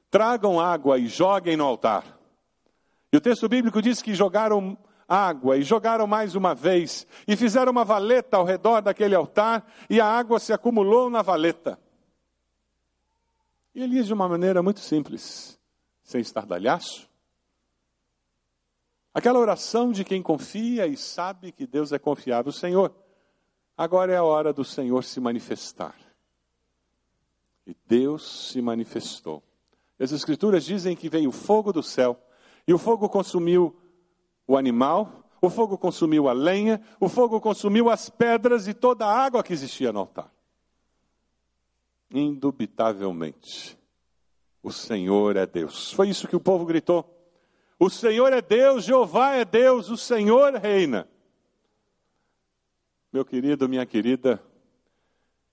tragam 0.10 0.58
água 0.58 0.98
e 0.98 1.08
joguem 1.08 1.58
no 1.58 1.66
altar. 1.66 2.18
E 3.12 3.18
o 3.18 3.20
texto 3.20 3.50
bíblico 3.50 3.82
diz 3.82 4.02
que 4.02 4.16
jogaram 4.16 4.78
água 5.06 5.58
e 5.58 5.64
jogaram 5.64 6.08
mais 6.08 6.34
uma 6.34 6.56
vez 6.56 7.06
e 7.28 7.36
fizeram 7.36 7.74
uma 7.74 7.84
valeta 7.84 8.38
ao 8.38 8.46
redor 8.46 8.82
daquele 8.82 9.16
altar 9.16 9.70
e 9.90 10.00
a 10.00 10.06
água 10.06 10.40
se 10.40 10.54
acumulou 10.54 11.10
na 11.10 11.22
valeta. 11.22 11.78
E 13.76 13.84
Elias, 13.84 14.08
de 14.08 14.14
uma 14.14 14.30
maneira 14.30 14.64
muito 14.64 14.80
simples, 14.80 15.60
sem 16.04 16.22
estardalhaço, 16.22 17.09
Aquela 19.14 19.40
oração 19.40 19.92
de 19.92 20.04
quem 20.04 20.22
confia 20.22 20.86
e 20.86 20.96
sabe 20.96 21.52
que 21.52 21.66
Deus 21.66 21.92
é 21.92 22.00
confiável. 22.00 22.52
Senhor, 22.52 22.94
agora 23.78 24.14
é 24.14 24.18
a 24.18 24.24
hora 24.24 24.54
do 24.54 24.64
Senhor 24.64 25.04
se 25.04 25.20
manifestar. 25.20 25.96
E 27.66 27.76
Deus 27.86 28.52
se 28.52 28.62
manifestou. 28.62 29.44
As 30.00 30.12
Escrituras 30.12 30.64
dizem 30.64 30.96
que 30.96 31.10
veio 31.10 31.30
o 31.30 31.34
fogo 31.34 31.74
do 31.74 31.84
céu, 31.84 32.18
e 32.68 32.74
o 32.74 32.78
fogo 32.78 33.10
consumiu 33.10 33.76
o 34.48 34.56
animal, 34.56 35.24
o 35.42 35.50
fogo 35.50 35.78
consumiu 35.78 36.30
a 36.30 36.34
lenha, 36.34 36.82
o 37.00 37.10
fogo 37.10 37.42
consumiu 37.42 37.90
as 37.90 38.10
pedras 38.10 38.68
e 38.68 38.74
toda 38.74 39.06
a 39.06 39.14
água 39.14 39.44
que 39.44 39.54
existia 39.54 39.92
no 39.92 40.00
altar. 40.00 40.32
Indubitavelmente, 42.12 43.78
o 44.64 44.72
Senhor 44.72 45.36
é 45.36 45.46
Deus. 45.46 45.92
Foi 45.94 46.10
isso 46.10 46.28
que 46.28 46.36
o 46.36 46.40
povo 46.40 46.66
gritou. 46.66 47.19
O 47.80 47.90
Senhor 47.90 48.34
é 48.34 48.42
Deus, 48.42 48.84
Jeová 48.84 49.36
é 49.36 49.46
Deus, 49.46 49.90
o 49.90 49.96
Senhor 49.96 50.54
reina. 50.56 51.08
Meu 53.12 53.24
querido, 53.24 53.70
minha 53.70 53.86
querida, 53.86 54.44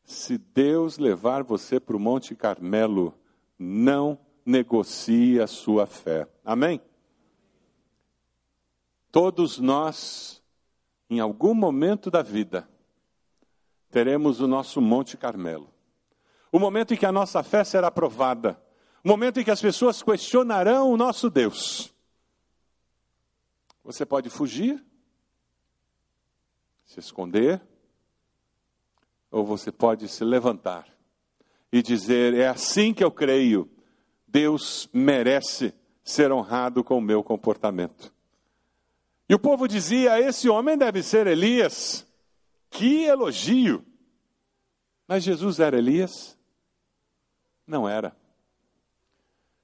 se 0.02 0.36
Deus 0.36 0.98
levar 0.98 1.44
você 1.44 1.78
para 1.78 1.96
o 1.96 2.00
Monte 2.00 2.34
Carmelo, 2.34 3.16
não 3.56 4.18
negocie 4.44 5.40
a 5.40 5.46
sua 5.46 5.86
fé. 5.86 6.28
Amém? 6.44 6.80
Todos 9.12 9.60
nós, 9.60 10.42
em 11.08 11.20
algum 11.20 11.54
momento 11.54 12.10
da 12.10 12.22
vida, 12.22 12.68
teremos 13.88 14.40
o 14.40 14.48
nosso 14.48 14.80
Monte 14.80 15.16
Carmelo. 15.16 15.72
O 16.50 16.58
momento 16.58 16.92
em 16.92 16.96
que 16.96 17.06
a 17.06 17.12
nossa 17.12 17.42
fé 17.44 17.62
será 17.62 17.88
provada. 17.88 18.60
O 19.04 19.08
momento 19.08 19.38
em 19.38 19.44
que 19.44 19.50
as 19.50 19.62
pessoas 19.62 20.02
questionarão 20.02 20.90
o 20.90 20.96
nosso 20.96 21.30
Deus. 21.30 21.95
Você 23.86 24.04
pode 24.04 24.28
fugir, 24.28 24.84
se 26.84 26.98
esconder, 26.98 27.62
ou 29.30 29.44
você 29.44 29.70
pode 29.70 30.08
se 30.08 30.24
levantar 30.24 30.88
e 31.70 31.80
dizer: 31.80 32.34
é 32.34 32.48
assim 32.48 32.92
que 32.92 33.04
eu 33.04 33.12
creio, 33.12 33.70
Deus 34.26 34.90
merece 34.92 35.72
ser 36.02 36.32
honrado 36.32 36.82
com 36.82 36.98
o 36.98 37.00
meu 37.00 37.22
comportamento. 37.22 38.12
E 39.28 39.34
o 39.36 39.38
povo 39.38 39.68
dizia: 39.68 40.18
esse 40.20 40.48
homem 40.48 40.76
deve 40.76 41.00
ser 41.00 41.28
Elias. 41.28 42.04
Que 42.68 43.04
elogio! 43.04 43.86
Mas 45.06 45.22
Jesus 45.22 45.60
era 45.60 45.78
Elias? 45.78 46.36
Não 47.64 47.88
era. 47.88 48.16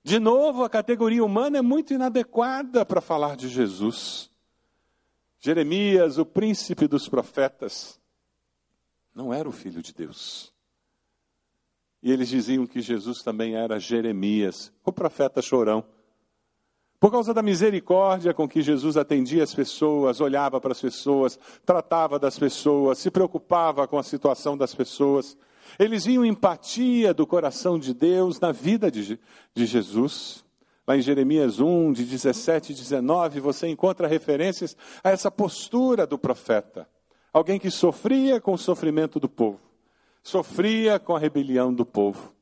De 0.05 0.19
novo, 0.19 0.65
a 0.65 0.71
categoria 0.71 1.25
humana 1.25 1.59
é 1.59 1.63
muito 1.63 1.95
inadequada 1.95 2.85
para 2.85 3.01
falar 3.01 3.37
de 3.37 3.49
Jesus. 3.49 4.31
Jeremias, 5.39 6.19
o 6.19 6.27
príncipe 6.27 6.89
dos 6.89 7.09
profetas, 7.09 8.01
não 9.15 9.33
era 9.33 9.49
o 9.49 9.53
filho 9.53 9.83
de 9.83 9.93
Deus. 9.93 10.53
E 12.03 12.11
eles 12.11 12.29
diziam 12.29 12.67
que 12.67 12.81
Jesus 12.81 13.23
também 13.23 13.55
era 13.55 13.79
Jeremias, 13.79 14.73
o 14.85 14.93
profeta 14.93 15.41
chorão. 15.41 15.85
Por 16.99 17.11
causa 17.11 17.33
da 17.35 17.43
misericórdia 17.43 18.35
com 18.35 18.49
que 18.49 18.63
Jesus 18.63 18.97
atendia 18.97 19.43
as 19.43 19.55
pessoas, 19.55 20.21
olhava 20.21 20.61
para 20.61 20.73
as 20.73 20.81
pessoas, 20.81 21.39
tratava 21.65 22.19
das 22.19 22.39
pessoas, 22.39 22.99
se 22.99 23.11
preocupava 23.11 23.87
com 23.89 23.99
a 23.99 24.03
situação 24.03 24.57
das 24.57 24.75
pessoas. 24.75 25.37
Eles 25.79 26.05
viam 26.05 26.25
empatia 26.25 27.15
do 27.15 27.27
coração 27.27 27.79
de 27.79 27.95
Deus 27.95 28.39
na 28.41 28.53
vida 28.53 28.91
de, 28.91 29.19
de 29.55 29.67
Jesus. 29.67 30.45
Lá 30.87 30.97
em 30.97 31.01
Jeremias 31.01 31.61
1, 31.61 31.93
de 31.93 32.05
17 32.05 32.73
e 32.73 32.75
19, 32.75 33.41
você 33.41 33.69
encontra 33.69 34.09
referências 34.09 34.77
a 35.03 35.11
essa 35.11 35.31
postura 35.31 36.07
do 36.07 36.19
profeta. 36.19 36.89
Alguém 37.33 37.59
que 37.59 37.71
sofria 37.71 38.41
com 38.41 38.53
o 38.53 38.59
sofrimento 38.59 39.19
do 39.21 39.29
povo, 39.29 39.61
sofria 40.23 40.99
com 40.99 41.17
a 41.17 41.19
rebelião 41.19 41.73
do 41.73 41.87
povo. 41.87 42.33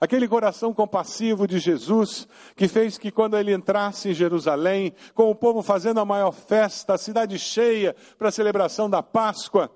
Aquele 0.00 0.28
coração 0.28 0.74
compassivo 0.74 1.46
de 1.46 1.58
Jesus, 1.58 2.28
que 2.54 2.68
fez 2.68 2.98
que 2.98 3.10
quando 3.10 3.38
ele 3.38 3.54
entrasse 3.54 4.10
em 4.10 4.12
Jerusalém, 4.12 4.92
com 5.14 5.30
o 5.30 5.34
povo 5.34 5.62
fazendo 5.62 5.98
a 5.98 6.04
maior 6.04 6.32
festa, 6.32 6.92
a 6.92 6.98
cidade 6.98 7.38
cheia 7.38 7.96
para 8.18 8.28
a 8.28 8.32
celebração 8.32 8.90
da 8.90 9.02
Páscoa, 9.02 9.70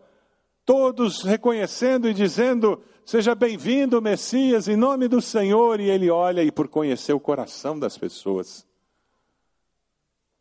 todos 0.66 1.22
reconhecendo 1.22 2.06
e 2.06 2.12
dizendo: 2.12 2.82
Seja 3.08 3.34
bem-vindo, 3.34 4.02
Messias, 4.02 4.68
em 4.68 4.76
nome 4.76 5.08
do 5.08 5.22
Senhor. 5.22 5.80
E 5.80 5.88
ele 5.88 6.10
olha 6.10 6.44
e, 6.44 6.52
por 6.52 6.68
conhecer 6.68 7.14
o 7.14 7.18
coração 7.18 7.78
das 7.78 7.96
pessoas, 7.96 8.68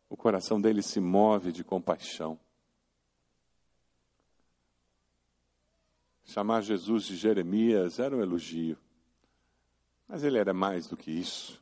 o 0.06 0.14
coração 0.14 0.60
dele 0.60 0.82
se 0.82 1.00
move 1.00 1.50
de 1.50 1.64
compaixão. 1.64 2.38
Chamar 6.26 6.60
Jesus 6.60 7.04
de 7.04 7.16
Jeremias 7.16 7.98
era 7.98 8.14
um 8.14 8.20
elogio, 8.20 8.76
mas 10.06 10.22
ele 10.22 10.36
era 10.36 10.52
mais 10.52 10.86
do 10.86 10.94
que 10.94 11.10
isso. 11.10 11.58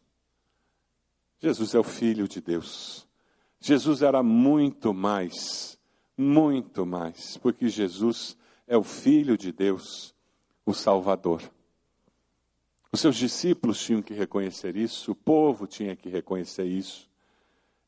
Jesus 1.38 1.72
é 1.72 1.78
o 1.78 1.84
Filho 1.84 2.26
de 2.26 2.40
Deus. 2.40 3.06
Jesus 3.60 4.02
era 4.02 4.24
muito 4.24 4.92
mais, 4.92 5.78
muito 6.18 6.84
mais, 6.84 7.36
porque 7.36 7.68
Jesus 7.68 8.36
é 8.66 8.76
o 8.76 8.82
Filho 8.82 9.38
de 9.38 9.52
Deus, 9.52 10.15
o 10.66 10.74
Salvador. 10.74 11.40
Os 12.90 13.00
seus 13.00 13.16
discípulos 13.16 13.81
tinham 13.81 14.02
que 14.02 14.12
reconhecer 14.12 14.76
isso, 14.76 15.12
o 15.12 15.14
povo 15.14 15.66
tinha 15.66 15.94
que 15.94 16.09
reconhecer 16.09 16.64
isso. 16.64 17.09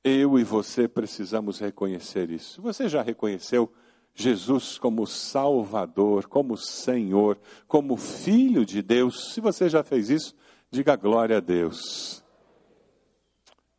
Eu 0.05 0.39
e 0.39 0.45
você 0.45 0.87
precisamos 0.87 1.59
reconhecer 1.59 2.31
isso. 2.31 2.63
Você 2.63 2.89
já 2.89 3.03
reconheceu 3.03 3.71
Jesus 4.15 4.79
como 4.79 5.07
Salvador, 5.07 6.29
como 6.29 6.57
Senhor, 6.57 7.39
como 7.67 7.97
Filho 7.97 8.65
de 8.65 8.81
Deus? 8.81 9.33
Se 9.35 9.41
você 9.41 9.69
já 9.69 9.83
fez 9.83 10.09
isso, 10.09 10.35
diga 10.71 10.95
glória 10.95 11.39
a 11.39 11.41
Deus. 11.41 12.23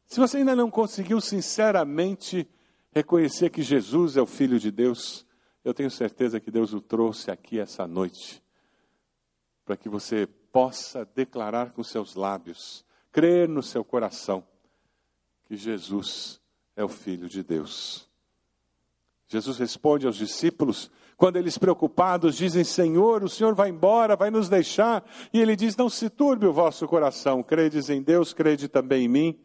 Se 0.06 0.20
você 0.20 0.38
ainda 0.38 0.56
não 0.56 0.70
conseguiu 0.70 1.22
sinceramente 1.22 2.48
reconhecer 2.92 3.50
que 3.50 3.62
Jesus 3.62 4.18
é 4.18 4.22
o 4.22 4.26
Filho 4.26 4.60
de 4.60 4.72
Deus, 4.72 5.26
eu 5.64 5.74
tenho 5.74 5.92
certeza 5.92 6.40
que 6.40 6.52
Deus 6.52 6.74
o 6.74 6.82
trouxe 6.82 7.32
aqui 7.32 7.60
essa 7.60 7.88
noite 7.88 8.42
para 9.70 9.78
que 9.78 9.88
você 9.88 10.28
possa 10.52 11.08
declarar 11.14 11.74
com 11.74 11.84
seus 11.84 12.16
lábios, 12.16 12.84
crer 13.12 13.48
no 13.48 13.62
seu 13.62 13.86
coração 13.86 14.44
que 15.46 15.56
Jesus 15.56 16.42
é 16.76 16.84
o 16.84 16.90
Filho 16.90 17.30
de 17.30 17.44
Deus. 17.44 18.10
Jesus 19.28 19.60
responde 19.60 20.08
aos 20.08 20.16
discípulos, 20.16 20.90
quando 21.16 21.36
eles 21.36 21.56
preocupados 21.56 22.36
dizem: 22.36 22.64
Senhor, 22.64 23.24
o 23.24 23.30
Senhor 23.30 23.54
vai 23.54 23.70
embora, 23.70 24.16
vai 24.16 24.32
nos 24.32 24.50
deixar. 24.50 25.08
E 25.32 25.40
ele 25.40 25.56
diz: 25.56 25.78
Não 25.78 25.88
se 25.88 26.10
turbe 26.10 26.48
o 26.48 26.54
vosso 26.54 26.88
coração, 26.88 27.44
credes 27.44 27.92
em 27.92 28.02
Deus, 28.02 28.34
crede 28.34 28.68
também 28.68 29.06
em 29.06 29.08
mim. 29.08 29.40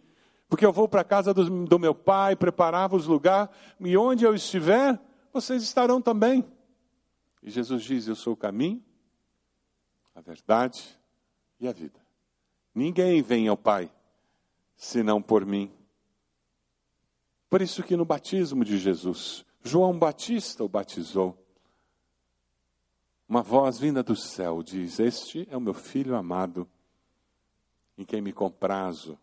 Porque 0.49 0.65
eu 0.65 0.73
vou 0.73 0.89
para 0.89 1.03
a 1.03 1.05
casa 1.05 1.35
do, 1.35 1.67
do 1.67 1.79
meu 1.79 1.95
pai, 1.95 2.35
preparar-vos 2.35 3.07
lugar, 3.07 3.55
e 3.79 3.95
onde 3.95 4.25
eu 4.25 4.35
estiver, 4.35 4.99
vocês 5.35 5.63
estarão 5.63 6.01
também. 6.01 6.43
E 7.43 7.51
Jesus 7.51 7.83
diz: 7.83 8.09
Eu 8.09 8.17
sou 8.17 8.33
o 8.33 8.37
caminho, 8.39 8.83
a 10.15 10.21
verdade 10.21 10.99
e 11.59 11.67
a 11.67 11.73
vida. 11.73 12.01
Ninguém 12.75 13.23
vem 13.23 13.49
ao 13.49 13.57
Pai 13.57 13.91
senão 14.77 15.23
por 15.23 15.45
mim. 15.45 15.73
Por 17.49 17.63
isso 17.63 17.83
que 17.83 17.97
no 17.97 18.05
batismo 18.05 18.65
de 18.65 18.79
Jesus, 18.79 19.45
João 19.63 19.99
Batista 19.99 20.65
o 20.65 20.69
batizou. 20.69 21.39
Uma 23.29 23.43
voz 23.43 23.79
vinda 23.79 24.03
do 24.03 24.17
céu 24.17 24.63
diz: 24.63 24.99
Este 24.99 25.47
é 25.51 25.57
o 25.57 25.61
meu 25.61 25.75
filho 25.75 26.17
amado, 26.17 26.69
em 27.97 28.05
quem 28.05 28.21
me 28.21 28.33
comprazo, 28.33 29.19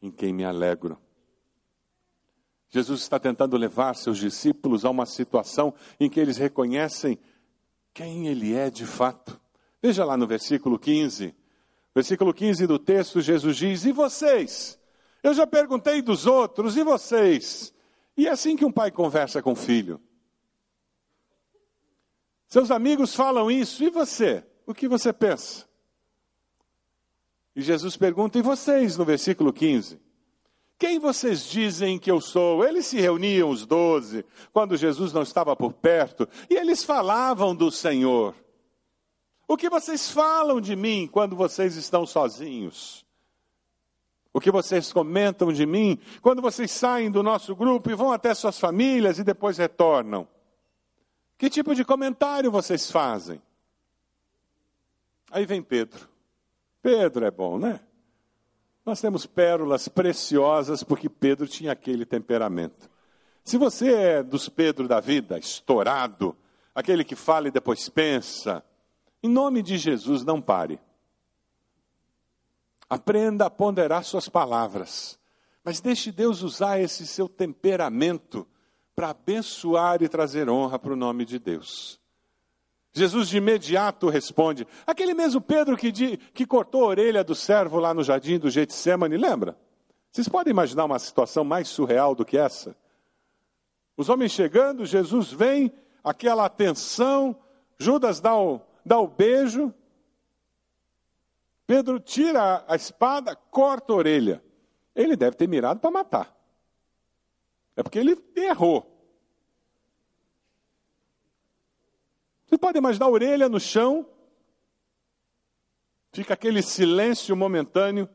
em 0.00 0.10
quem 0.10 0.32
me 0.32 0.44
alegro. 0.44 0.98
Jesus 2.70 3.02
está 3.02 3.18
tentando 3.18 3.56
levar 3.58 3.94
seus 3.94 4.16
discípulos 4.16 4.84
a 4.86 4.90
uma 4.90 5.04
situação 5.04 5.74
em 6.00 6.08
que 6.08 6.18
eles 6.18 6.38
reconhecem 6.38 7.18
quem 7.92 8.28
ele 8.28 8.54
é 8.54 8.70
de 8.70 8.86
fato. 8.86 9.41
Veja 9.82 10.04
lá 10.04 10.16
no 10.16 10.26
versículo 10.26 10.78
15. 10.78 11.34
Versículo 11.94 12.32
15 12.32 12.66
do 12.66 12.78
texto, 12.78 13.20
Jesus 13.20 13.56
diz: 13.56 13.84
E 13.84 13.92
vocês? 13.92 14.78
Eu 15.22 15.34
já 15.34 15.46
perguntei 15.46 16.00
dos 16.00 16.26
outros, 16.26 16.76
e 16.76 16.84
vocês? 16.84 17.74
E 18.16 18.28
é 18.28 18.30
assim 18.30 18.56
que 18.56 18.64
um 18.64 18.72
pai 18.72 18.90
conversa 18.90 19.42
com 19.42 19.52
o 19.52 19.56
filho. 19.56 20.00
Seus 22.46 22.70
amigos 22.70 23.14
falam 23.14 23.50
isso, 23.50 23.82
e 23.82 23.90
você? 23.90 24.44
O 24.66 24.72
que 24.72 24.86
você 24.86 25.12
pensa? 25.12 25.66
E 27.56 27.60
Jesus 27.60 27.96
pergunta: 27.96 28.38
E 28.38 28.42
vocês, 28.42 28.96
no 28.96 29.04
versículo 29.04 29.52
15? 29.52 30.00
Quem 30.78 30.98
vocês 30.98 31.44
dizem 31.44 31.98
que 31.98 32.10
eu 32.10 32.20
sou? 32.20 32.64
Eles 32.64 32.86
se 32.86 33.00
reuniam, 33.00 33.50
os 33.50 33.64
doze, 33.64 34.24
quando 34.52 34.76
Jesus 34.76 35.12
não 35.12 35.22
estava 35.22 35.54
por 35.54 35.72
perto, 35.72 36.28
e 36.50 36.54
eles 36.54 36.82
falavam 36.82 37.54
do 37.54 37.70
Senhor. 37.70 38.34
O 39.52 39.56
que 39.58 39.68
vocês 39.68 40.10
falam 40.10 40.62
de 40.62 40.74
mim 40.74 41.06
quando 41.06 41.36
vocês 41.36 41.76
estão 41.76 42.06
sozinhos? 42.06 43.04
O 44.32 44.40
que 44.40 44.50
vocês 44.50 44.90
comentam 44.90 45.52
de 45.52 45.66
mim 45.66 45.98
quando 46.22 46.40
vocês 46.40 46.70
saem 46.70 47.10
do 47.10 47.22
nosso 47.22 47.54
grupo 47.54 47.90
e 47.90 47.94
vão 47.94 48.10
até 48.12 48.32
suas 48.32 48.58
famílias 48.58 49.18
e 49.18 49.22
depois 49.22 49.58
retornam? 49.58 50.26
Que 51.36 51.50
tipo 51.50 51.74
de 51.74 51.84
comentário 51.84 52.50
vocês 52.50 52.90
fazem? 52.90 53.42
Aí 55.30 55.44
vem 55.44 55.62
Pedro. 55.62 56.08
Pedro 56.80 57.26
é 57.26 57.30
bom, 57.30 57.58
né? 57.58 57.78
Nós 58.86 59.02
temos 59.02 59.26
pérolas 59.26 59.86
preciosas 59.86 60.82
porque 60.82 61.10
Pedro 61.10 61.46
tinha 61.46 61.72
aquele 61.72 62.06
temperamento. 62.06 62.90
Se 63.44 63.58
você 63.58 63.92
é 63.92 64.22
dos 64.22 64.48
Pedro 64.48 64.88
da 64.88 64.98
vida, 64.98 65.38
estourado, 65.38 66.34
aquele 66.74 67.04
que 67.04 67.14
fala 67.14 67.48
e 67.48 67.50
depois 67.50 67.86
pensa, 67.90 68.64
em 69.22 69.28
nome 69.28 69.62
de 69.62 69.78
Jesus, 69.78 70.24
não 70.24 70.40
pare. 70.40 70.80
Aprenda 72.90 73.46
a 73.46 73.50
ponderar 73.50 74.04
suas 74.04 74.28
palavras, 74.28 75.18
mas 75.64 75.80
deixe 75.80 76.10
Deus 76.10 76.42
usar 76.42 76.80
esse 76.80 77.06
seu 77.06 77.28
temperamento 77.28 78.46
para 78.94 79.10
abençoar 79.10 80.02
e 80.02 80.08
trazer 80.08 80.48
honra 80.50 80.78
para 80.78 80.92
o 80.92 80.96
nome 80.96 81.24
de 81.24 81.38
Deus. 81.38 82.00
Jesus 82.92 83.28
de 83.28 83.38
imediato 83.38 84.08
responde. 84.08 84.66
Aquele 84.86 85.14
mesmo 85.14 85.40
Pedro 85.40 85.76
que, 85.76 85.90
de, 85.90 86.18
que 86.18 86.44
cortou 86.44 86.84
a 86.84 86.88
orelha 86.88 87.24
do 87.24 87.34
servo 87.34 87.78
lá 87.78 87.94
no 87.94 88.04
jardim 88.04 88.38
do 88.38 88.50
Getsemane, 88.50 89.16
lembra? 89.16 89.56
Vocês 90.10 90.28
podem 90.28 90.50
imaginar 90.50 90.84
uma 90.84 90.98
situação 90.98 91.42
mais 91.42 91.68
surreal 91.68 92.14
do 92.14 92.24
que 92.24 92.36
essa? 92.36 92.76
Os 93.96 94.10
homens 94.10 94.32
chegando, 94.32 94.84
Jesus 94.84 95.32
vem, 95.32 95.72
aquela 96.04 96.44
atenção, 96.44 97.34
Judas 97.78 98.20
dá 98.20 98.36
o, 98.36 98.60
dá 98.84 98.98
o 98.98 99.06
beijo, 99.06 99.72
Pedro 101.66 101.98
tira 101.98 102.64
a 102.68 102.76
espada, 102.76 103.34
corta 103.34 103.92
a 103.92 103.96
orelha. 103.96 104.44
Ele 104.94 105.16
deve 105.16 105.36
ter 105.36 105.48
mirado 105.48 105.80
para 105.80 105.90
matar. 105.90 106.36
É 107.74 107.82
porque 107.82 107.98
ele 107.98 108.22
errou. 108.36 108.88
Você 112.46 112.58
pode 112.58 112.76
imaginar 112.76 113.06
a 113.06 113.10
orelha 113.10 113.48
no 113.48 113.58
chão, 113.58 114.06
fica 116.12 116.34
aquele 116.34 116.62
silêncio 116.62 117.34
momentâneo. 117.34 118.06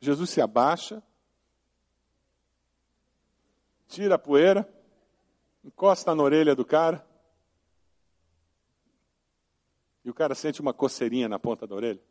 Jesus 0.00 0.30
se 0.30 0.40
abaixa, 0.40 1.02
tira 3.88 4.14
a 4.14 4.18
poeira, 4.18 4.72
encosta 5.64 6.14
na 6.14 6.22
orelha 6.22 6.54
do 6.54 6.64
cara. 6.64 7.04
E 10.04 10.10
o 10.10 10.14
cara 10.14 10.34
sente 10.34 10.60
uma 10.60 10.72
coceirinha 10.72 11.28
na 11.28 11.38
ponta 11.38 11.66
da 11.66 11.74
orelha. 11.74 12.02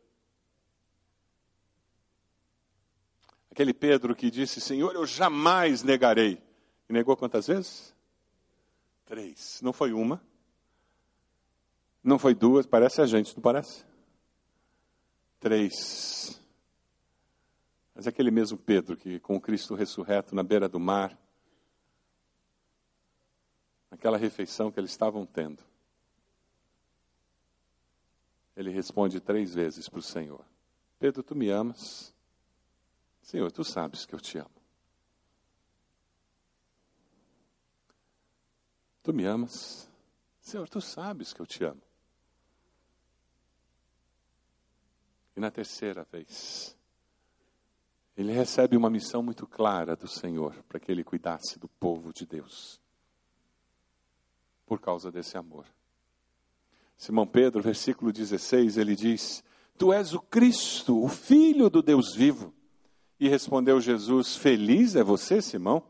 Aquele 3.50 3.74
Pedro 3.74 4.14
que 4.14 4.30
disse: 4.30 4.60
Senhor, 4.60 4.94
eu 4.94 5.06
jamais 5.06 5.82
negarei. 5.82 6.42
E 6.88 6.92
negou 6.92 7.16
quantas 7.16 7.46
vezes? 7.46 7.94
Três. 9.04 9.60
Não 9.62 9.72
foi 9.72 9.92
uma, 9.92 10.22
não 12.02 12.18
foi 12.18 12.34
duas, 12.34 12.66
parece 12.66 13.00
a 13.00 13.06
gente, 13.06 13.34
não 13.36 13.42
parece? 13.42 13.84
Três. 15.38 16.40
Mas 17.94 18.06
aquele 18.06 18.30
mesmo 18.30 18.58
Pedro 18.58 18.96
que, 18.96 19.20
com 19.20 19.40
Cristo 19.40 19.74
ressurreto 19.74 20.34
na 20.34 20.42
beira 20.42 20.68
do 20.68 20.80
mar, 20.80 21.16
naquela 23.90 24.16
refeição 24.16 24.72
que 24.72 24.80
eles 24.80 24.90
estavam 24.90 25.24
tendo, 25.24 25.62
ele 28.56 28.70
responde 28.70 29.20
três 29.20 29.54
vezes 29.54 29.88
para 29.88 29.98
o 29.98 30.02
Senhor: 30.02 30.44
Pedro, 30.98 31.22
tu 31.22 31.34
me 31.34 31.50
amas? 31.50 32.14
Senhor, 33.22 33.50
tu 33.50 33.64
sabes 33.64 34.04
que 34.04 34.14
eu 34.14 34.20
te 34.20 34.38
amo. 34.38 34.50
Tu 39.02 39.12
me 39.12 39.24
amas? 39.24 39.88
Senhor, 40.40 40.68
tu 40.68 40.80
sabes 40.80 41.32
que 41.32 41.40
eu 41.40 41.46
te 41.46 41.64
amo. 41.64 41.82
E 45.36 45.40
na 45.40 45.50
terceira 45.50 46.04
vez, 46.04 46.76
ele 48.16 48.32
recebe 48.32 48.76
uma 48.76 48.90
missão 48.90 49.22
muito 49.22 49.46
clara 49.46 49.96
do 49.96 50.06
Senhor 50.06 50.62
para 50.64 50.78
que 50.78 50.92
ele 50.92 51.02
cuidasse 51.02 51.58
do 51.58 51.68
povo 51.68 52.12
de 52.12 52.26
Deus. 52.26 52.80
Por 54.66 54.80
causa 54.80 55.10
desse 55.10 55.36
amor. 55.36 55.66
Simão 57.02 57.26
Pedro, 57.26 57.60
versículo 57.60 58.12
16, 58.12 58.76
ele 58.76 58.94
diz: 58.94 59.42
Tu 59.76 59.92
és 59.92 60.14
o 60.14 60.20
Cristo, 60.20 61.02
o 61.02 61.08
Filho 61.08 61.68
do 61.68 61.82
Deus 61.82 62.14
vivo. 62.14 62.54
E 63.18 63.28
respondeu 63.28 63.80
Jesus: 63.80 64.36
Feliz 64.36 64.94
é 64.94 65.02
você, 65.02 65.42
Simão, 65.42 65.82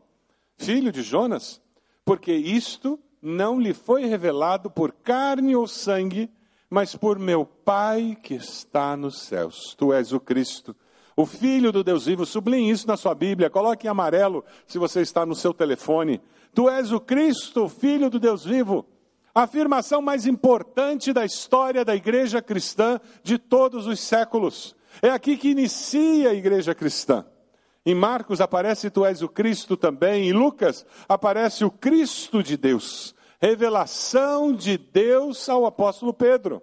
filho 0.57 0.91
de 0.91 1.03
Jonas, 1.03 1.61
porque 2.03 2.33
isto 2.33 2.99
não 3.21 3.59
lhe 3.59 3.75
foi 3.75 4.05
revelado 4.05 4.71
por 4.71 4.91
carne 4.91 5.55
ou 5.55 5.67
sangue, 5.67 6.31
mas 6.67 6.95
por 6.95 7.19
meu 7.19 7.45
Pai 7.45 8.17
que 8.19 8.33
está 8.33 8.97
nos 8.97 9.21
céus. 9.21 9.75
Tu 9.77 9.93
és 9.93 10.13
o 10.13 10.19
Cristo, 10.19 10.75
o 11.15 11.27
Filho 11.27 11.71
do 11.71 11.83
Deus 11.83 12.07
vivo. 12.07 12.25
Sublinhe 12.25 12.71
isso 12.71 12.87
na 12.87 12.97
sua 12.97 13.13
Bíblia, 13.13 13.51
coloque 13.51 13.85
em 13.85 13.89
amarelo 13.91 14.43
se 14.65 14.79
você 14.79 15.01
está 15.01 15.27
no 15.27 15.35
seu 15.35 15.53
telefone. 15.53 16.19
Tu 16.55 16.67
és 16.67 16.91
o 16.91 16.99
Cristo, 16.99 17.65
o 17.65 17.69
Filho 17.69 18.09
do 18.09 18.19
Deus 18.19 18.43
vivo. 18.43 18.83
A 19.35 19.43
afirmação 19.43 19.99
mais 19.99 20.27
importante 20.27 21.11
da 21.11 21.25
história 21.25 21.83
da 21.83 21.95
igreja 21.95 22.39
cristã 22.39 22.99
de 23.23 23.39
todos 23.39 23.87
os 23.87 23.99
séculos. 23.99 24.75
É 25.01 25.09
aqui 25.09 25.37
que 25.37 25.49
inicia 25.49 26.29
a 26.29 26.33
igreja 26.35 26.75
cristã. 26.75 27.25
Em 27.83 27.95
Marcos 27.95 28.39
aparece 28.39 28.91
tu 28.91 29.03
és 29.03 29.23
o 29.23 29.27
Cristo 29.27 29.75
também, 29.75 30.29
em 30.29 30.33
Lucas 30.33 30.85
aparece 31.09 31.65
o 31.65 31.71
Cristo 31.71 32.43
de 32.43 32.55
Deus. 32.55 33.15
Revelação 33.41 34.53
de 34.53 34.77
Deus 34.77 35.49
ao 35.49 35.65
apóstolo 35.65 36.13
Pedro. 36.13 36.61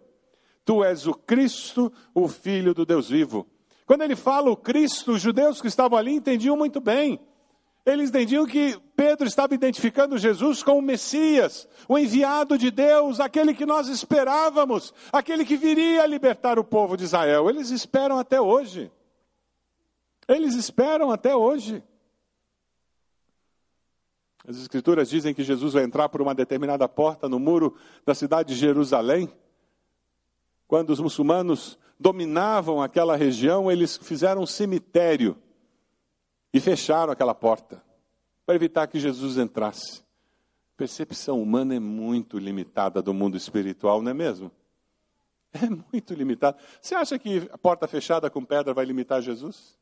Tu 0.64 0.84
és 0.84 1.08
o 1.08 1.12
Cristo, 1.12 1.92
o 2.14 2.28
Filho 2.28 2.72
do 2.72 2.86
Deus 2.86 3.10
vivo. 3.10 3.48
Quando 3.84 4.02
ele 4.02 4.14
fala 4.14 4.48
o 4.48 4.56
Cristo, 4.56 5.12
os 5.12 5.20
judeus 5.20 5.60
que 5.60 5.66
estavam 5.66 5.98
ali 5.98 6.12
entendiam 6.12 6.56
muito 6.56 6.80
bem. 6.80 7.18
Eles 7.84 8.10
entendiam 8.10 8.46
que 8.46 8.78
Pedro 8.94 9.26
estava 9.26 9.54
identificando 9.54 10.18
Jesus 10.18 10.62
com 10.62 10.78
o 10.78 10.82
Messias, 10.82 11.66
o 11.88 11.98
enviado 11.98 12.58
de 12.58 12.70
Deus, 12.70 13.18
aquele 13.20 13.54
que 13.54 13.64
nós 13.64 13.88
esperávamos, 13.88 14.92
aquele 15.10 15.44
que 15.44 15.56
viria 15.56 16.02
a 16.02 16.06
libertar 16.06 16.58
o 16.58 16.64
povo 16.64 16.96
de 16.96 17.04
Israel. 17.04 17.48
Eles 17.48 17.70
esperam 17.70 18.18
até 18.18 18.40
hoje. 18.40 18.92
Eles 20.28 20.54
esperam 20.54 21.10
até 21.10 21.34
hoje. 21.34 21.82
As 24.46 24.56
Escrituras 24.56 25.08
dizem 25.08 25.34
que 25.34 25.42
Jesus 25.42 25.72
vai 25.72 25.82
entrar 25.82 26.08
por 26.08 26.20
uma 26.20 26.34
determinada 26.34 26.88
porta 26.88 27.28
no 27.28 27.38
muro 27.38 27.76
da 28.04 28.14
cidade 28.14 28.52
de 28.54 28.60
Jerusalém. 28.60 29.32
Quando 30.68 30.90
os 30.90 31.00
muçulmanos 31.00 31.78
dominavam 31.98 32.82
aquela 32.82 33.16
região, 33.16 33.70
eles 33.70 33.96
fizeram 33.96 34.42
um 34.42 34.46
cemitério 34.46 35.36
e 36.52 36.60
fecharam 36.60 37.12
aquela 37.12 37.34
porta 37.34 37.82
para 38.44 38.54
evitar 38.54 38.86
que 38.86 38.98
Jesus 38.98 39.38
entrasse. 39.38 40.02
Percepção 40.76 41.40
humana 41.40 41.74
é 41.74 41.78
muito 41.78 42.38
limitada 42.38 43.02
do 43.02 43.12
mundo 43.12 43.36
espiritual, 43.36 44.02
não 44.02 44.10
é 44.10 44.14
mesmo? 44.14 44.50
É 45.52 45.68
muito 45.68 46.14
limitada. 46.14 46.56
Você 46.80 46.94
acha 46.94 47.18
que 47.18 47.48
a 47.52 47.58
porta 47.58 47.88
fechada 47.88 48.30
com 48.30 48.44
pedra 48.44 48.72
vai 48.72 48.84
limitar 48.84 49.20
Jesus? 49.20 49.76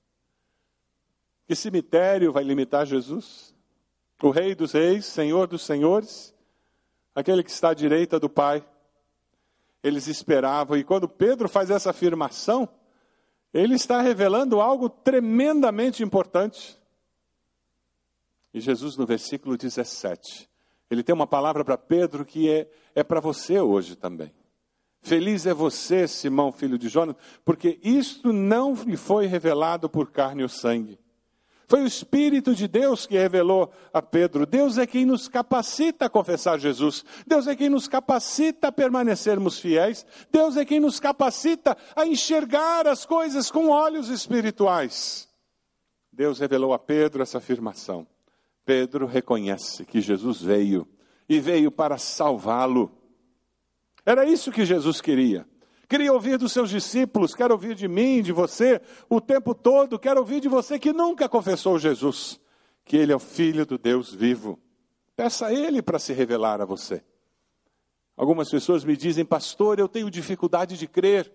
Que 1.46 1.54
cemitério 1.54 2.32
vai 2.32 2.42
limitar 2.42 2.86
Jesus? 2.86 3.54
O 4.22 4.30
Rei 4.30 4.54
dos 4.54 4.72
Reis, 4.72 5.06
Senhor 5.06 5.46
dos 5.46 5.62
Senhores, 5.62 6.34
aquele 7.14 7.42
que 7.42 7.50
está 7.50 7.70
à 7.70 7.74
direita 7.74 8.18
do 8.18 8.28
Pai. 8.28 8.66
Eles 9.82 10.06
esperavam, 10.08 10.76
e 10.76 10.82
quando 10.82 11.08
Pedro 11.08 11.48
faz 11.48 11.70
essa 11.70 11.90
afirmação, 11.90 12.68
ele 13.52 13.74
está 13.74 14.00
revelando 14.00 14.60
algo 14.60 14.88
tremendamente 14.88 16.02
importante. 16.02 16.78
E 18.52 18.60
Jesus, 18.60 18.96
no 18.96 19.06
versículo 19.06 19.56
17, 19.56 20.48
ele 20.90 21.02
tem 21.02 21.14
uma 21.14 21.26
palavra 21.26 21.64
para 21.64 21.78
Pedro 21.78 22.24
que 22.24 22.50
é, 22.50 22.70
é 22.94 23.02
para 23.02 23.20
você 23.20 23.60
hoje 23.60 23.96
também. 23.96 24.32
Feliz 25.00 25.46
é 25.46 25.54
você, 25.54 26.08
Simão, 26.08 26.50
filho 26.50 26.78
de 26.78 26.88
Jonas, 26.88 27.16
porque 27.44 27.78
isto 27.82 28.32
não 28.32 28.74
lhe 28.74 28.96
foi 28.96 29.26
revelado 29.26 29.88
por 29.88 30.10
carne 30.10 30.42
ou 30.42 30.48
sangue, 30.48 30.98
foi 31.68 31.82
o 31.82 31.86
Espírito 31.86 32.54
de 32.54 32.66
Deus 32.66 33.06
que 33.06 33.18
revelou 33.18 33.70
a 33.92 34.00
Pedro. 34.00 34.46
Deus 34.46 34.78
é 34.78 34.86
quem 34.86 35.04
nos 35.04 35.28
capacita 35.28 36.06
a 36.06 36.08
confessar 36.08 36.58
Jesus. 36.58 37.04
Deus 37.26 37.46
é 37.46 37.54
quem 37.54 37.68
nos 37.68 37.86
capacita 37.86 38.68
a 38.68 38.72
permanecermos 38.72 39.58
fiéis. 39.58 40.06
Deus 40.32 40.56
é 40.56 40.64
quem 40.64 40.80
nos 40.80 40.98
capacita 40.98 41.76
a 41.94 42.06
enxergar 42.06 42.86
as 42.88 43.04
coisas 43.04 43.50
com 43.50 43.68
olhos 43.68 44.08
espirituais. 44.08 45.28
Deus 46.10 46.38
revelou 46.38 46.72
a 46.72 46.78
Pedro 46.78 47.22
essa 47.22 47.36
afirmação. 47.36 48.06
Pedro 48.64 49.04
reconhece 49.04 49.84
que 49.84 50.00
Jesus 50.00 50.40
veio 50.40 50.88
e 51.28 51.38
veio 51.38 51.70
para 51.70 51.98
salvá-lo. 51.98 52.90
Era 54.06 54.24
isso 54.24 54.50
que 54.50 54.64
Jesus 54.64 55.02
queria. 55.02 55.46
Queria 55.88 56.12
ouvir 56.12 56.36
dos 56.36 56.52
seus 56.52 56.68
discípulos, 56.68 57.34
quero 57.34 57.54
ouvir 57.54 57.74
de 57.74 57.88
mim, 57.88 58.20
de 58.20 58.30
você, 58.30 58.80
o 59.08 59.22
tempo 59.22 59.54
todo, 59.54 59.98
quero 59.98 60.20
ouvir 60.20 60.38
de 60.38 60.48
você 60.48 60.78
que 60.78 60.92
nunca 60.92 61.28
confessou 61.28 61.78
Jesus, 61.78 62.38
que 62.84 62.96
Ele 62.96 63.10
é 63.10 63.16
o 63.16 63.20
Filho 63.20 63.64
do 63.64 63.78
Deus 63.78 64.12
vivo. 64.12 64.58
Peça 65.16 65.46
a 65.46 65.54
Ele 65.54 65.80
para 65.80 65.98
se 65.98 66.12
revelar 66.12 66.60
a 66.60 66.66
você. 66.66 67.02
Algumas 68.14 68.50
pessoas 68.50 68.84
me 68.84 68.96
dizem, 68.96 69.24
pastor, 69.24 69.78
eu 69.78 69.88
tenho 69.88 70.10
dificuldade 70.10 70.76
de 70.76 70.86
crer, 70.86 71.32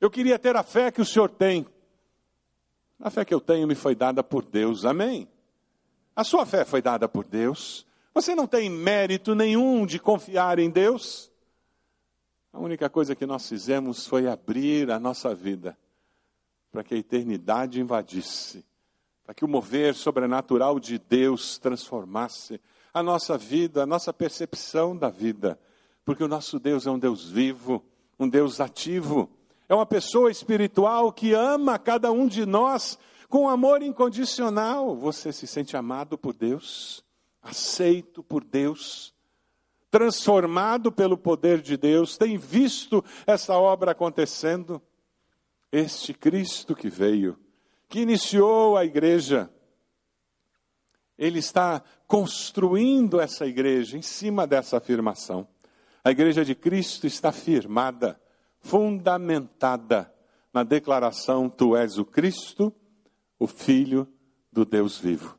eu 0.00 0.10
queria 0.10 0.36
ter 0.36 0.56
a 0.56 0.64
fé 0.64 0.90
que 0.90 1.00
o 1.00 1.04
senhor 1.04 1.30
tem. 1.30 1.64
A 2.98 3.08
fé 3.08 3.24
que 3.24 3.32
eu 3.32 3.40
tenho 3.40 3.68
me 3.68 3.76
foi 3.76 3.94
dada 3.94 4.22
por 4.24 4.44
Deus, 4.44 4.84
amém? 4.84 5.28
A 6.14 6.24
sua 6.24 6.44
fé 6.44 6.64
foi 6.64 6.82
dada 6.82 7.08
por 7.08 7.24
Deus. 7.24 7.86
Você 8.12 8.34
não 8.34 8.46
tem 8.46 8.68
mérito 8.68 9.34
nenhum 9.34 9.86
de 9.86 9.98
confiar 9.98 10.58
em 10.58 10.68
Deus. 10.68 11.31
A 12.52 12.60
única 12.60 12.90
coisa 12.90 13.16
que 13.16 13.24
nós 13.24 13.48
fizemos 13.48 14.06
foi 14.06 14.28
abrir 14.28 14.90
a 14.90 15.00
nossa 15.00 15.34
vida 15.34 15.76
para 16.70 16.84
que 16.84 16.94
a 16.94 16.98
eternidade 16.98 17.80
invadisse, 17.80 18.64
para 19.24 19.34
que 19.34 19.44
o 19.44 19.48
mover 19.48 19.94
sobrenatural 19.94 20.78
de 20.78 20.98
Deus 20.98 21.58
transformasse 21.58 22.60
a 22.92 23.02
nossa 23.02 23.38
vida, 23.38 23.82
a 23.82 23.86
nossa 23.86 24.12
percepção 24.12 24.94
da 24.96 25.08
vida, 25.08 25.58
porque 26.04 26.22
o 26.22 26.28
nosso 26.28 26.58
Deus 26.58 26.86
é 26.86 26.90
um 26.90 26.98
Deus 26.98 27.30
vivo, 27.30 27.82
um 28.18 28.28
Deus 28.28 28.60
ativo, 28.60 29.30
é 29.66 29.74
uma 29.74 29.86
pessoa 29.86 30.30
espiritual 30.30 31.10
que 31.10 31.32
ama 31.32 31.78
cada 31.78 32.12
um 32.12 32.26
de 32.26 32.44
nós 32.44 32.98
com 33.30 33.48
amor 33.48 33.82
incondicional. 33.82 34.94
Você 34.94 35.32
se 35.32 35.46
sente 35.46 35.74
amado 35.74 36.18
por 36.18 36.34
Deus, 36.34 37.02
aceito 37.42 38.22
por 38.22 38.44
Deus 38.44 39.14
transformado 39.92 40.90
pelo 40.90 41.18
poder 41.18 41.60
de 41.60 41.76
Deus, 41.76 42.16
tem 42.16 42.38
visto 42.38 43.04
essa 43.26 43.58
obra 43.58 43.92
acontecendo. 43.92 44.80
Este 45.70 46.14
Cristo 46.14 46.74
que 46.74 46.88
veio, 46.88 47.38
que 47.90 48.00
iniciou 48.00 48.76
a 48.76 48.86
igreja, 48.86 49.50
ele 51.18 51.38
está 51.38 51.82
construindo 52.06 53.20
essa 53.20 53.46
igreja 53.46 53.98
em 53.98 54.02
cima 54.02 54.46
dessa 54.46 54.78
afirmação. 54.78 55.46
A 56.02 56.10
igreja 56.10 56.42
de 56.42 56.54
Cristo 56.54 57.06
está 57.06 57.30
firmada, 57.30 58.18
fundamentada 58.60 60.12
na 60.54 60.62
declaração: 60.62 61.50
Tu 61.50 61.76
és 61.76 61.98
o 61.98 62.04
Cristo, 62.04 62.74
o 63.38 63.46
Filho 63.46 64.08
do 64.50 64.64
Deus 64.64 64.98
vivo. 64.98 65.38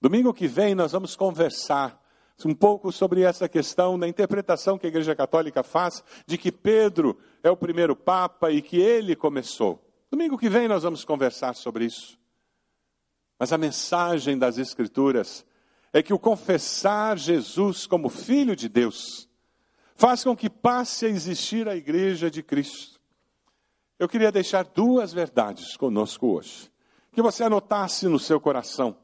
Domingo 0.00 0.32
que 0.32 0.46
vem 0.46 0.76
nós 0.76 0.92
vamos 0.92 1.16
conversar 1.16 2.05
um 2.44 2.54
pouco 2.54 2.92
sobre 2.92 3.22
essa 3.22 3.48
questão 3.48 3.98
da 3.98 4.06
interpretação 4.06 4.76
que 4.76 4.86
a 4.86 4.88
Igreja 4.88 5.14
Católica 5.14 5.62
faz 5.62 6.04
de 6.26 6.36
que 6.36 6.52
Pedro 6.52 7.18
é 7.42 7.50
o 7.50 7.56
primeiro 7.56 7.96
Papa 7.96 8.50
e 8.50 8.60
que 8.60 8.78
ele 8.78 9.16
começou. 9.16 9.82
Domingo 10.10 10.36
que 10.36 10.48
vem 10.48 10.68
nós 10.68 10.82
vamos 10.82 11.04
conversar 11.04 11.54
sobre 11.54 11.86
isso. 11.86 12.18
Mas 13.38 13.52
a 13.52 13.58
mensagem 13.58 14.38
das 14.38 14.58
Escrituras 14.58 15.46
é 15.92 16.02
que 16.02 16.12
o 16.12 16.18
confessar 16.18 17.16
Jesus 17.16 17.86
como 17.86 18.08
Filho 18.08 18.54
de 18.54 18.68
Deus 18.68 19.28
faz 19.94 20.22
com 20.22 20.36
que 20.36 20.50
passe 20.50 21.06
a 21.06 21.08
existir 21.08 21.66
a 21.68 21.76
Igreja 21.76 22.30
de 22.30 22.42
Cristo. 22.42 23.00
Eu 23.98 24.08
queria 24.08 24.30
deixar 24.30 24.64
duas 24.64 25.12
verdades 25.12 25.74
conosco 25.74 26.26
hoje, 26.26 26.70
que 27.12 27.22
você 27.22 27.44
anotasse 27.44 28.06
no 28.06 28.18
seu 28.18 28.38
coração 28.38 28.94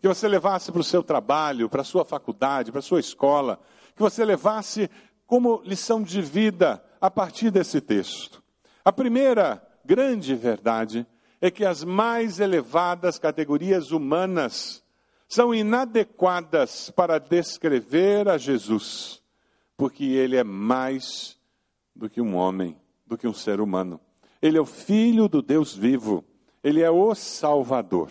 que 0.00 0.08
você 0.08 0.26
levasse 0.26 0.72
para 0.72 0.80
o 0.80 0.84
seu 0.84 1.02
trabalho, 1.02 1.68
para 1.68 1.82
a 1.82 1.84
sua 1.84 2.04
faculdade, 2.04 2.70
para 2.70 2.78
a 2.78 2.82
sua 2.82 3.00
escola, 3.00 3.60
que 3.94 4.02
você 4.02 4.24
levasse 4.24 4.90
como 5.26 5.62
lição 5.64 6.02
de 6.02 6.22
vida 6.22 6.82
a 7.00 7.10
partir 7.10 7.50
desse 7.50 7.80
texto. 7.80 8.42
A 8.84 8.92
primeira 8.92 9.62
grande 9.84 10.34
verdade 10.34 11.06
é 11.40 11.50
que 11.50 11.64
as 11.64 11.84
mais 11.84 12.40
elevadas 12.40 13.18
categorias 13.18 13.92
humanas 13.92 14.82
são 15.28 15.54
inadequadas 15.54 16.90
para 16.90 17.18
descrever 17.18 18.28
a 18.28 18.36
Jesus, 18.36 19.22
porque 19.76 20.04
ele 20.04 20.36
é 20.36 20.44
mais 20.44 21.38
do 21.94 22.08
que 22.08 22.20
um 22.20 22.34
homem, 22.34 22.76
do 23.06 23.16
que 23.16 23.28
um 23.28 23.34
ser 23.34 23.60
humano. 23.60 24.00
Ele 24.42 24.56
é 24.56 24.60
o 24.60 24.66
Filho 24.66 25.28
do 25.28 25.42
Deus 25.42 25.74
vivo, 25.74 26.24
ele 26.64 26.80
é 26.80 26.90
o 26.90 27.14
Salvador. 27.14 28.10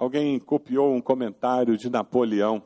Alguém 0.00 0.38
copiou 0.38 0.94
um 0.94 1.00
comentário 1.02 1.76
de 1.76 1.90
Napoleão, 1.90 2.62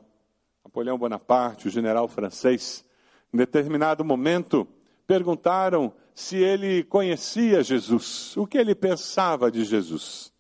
Napoleão 0.65 0.97
Bonaparte, 0.97 1.67
o 1.67 1.71
general 1.71 2.07
francês. 2.07 2.85
Em 3.33 3.37
determinado 3.37 4.05
momento, 4.05 4.69
perguntaram 5.05 5.93
se 6.15 6.37
ele 6.37 6.85
conhecia 6.85 7.61
Jesus, 7.61 8.37
o 8.37 8.47
que 8.47 8.57
ele 8.57 8.73
pensava 8.73 9.51
de 9.51 9.65
Jesus. 9.65 10.33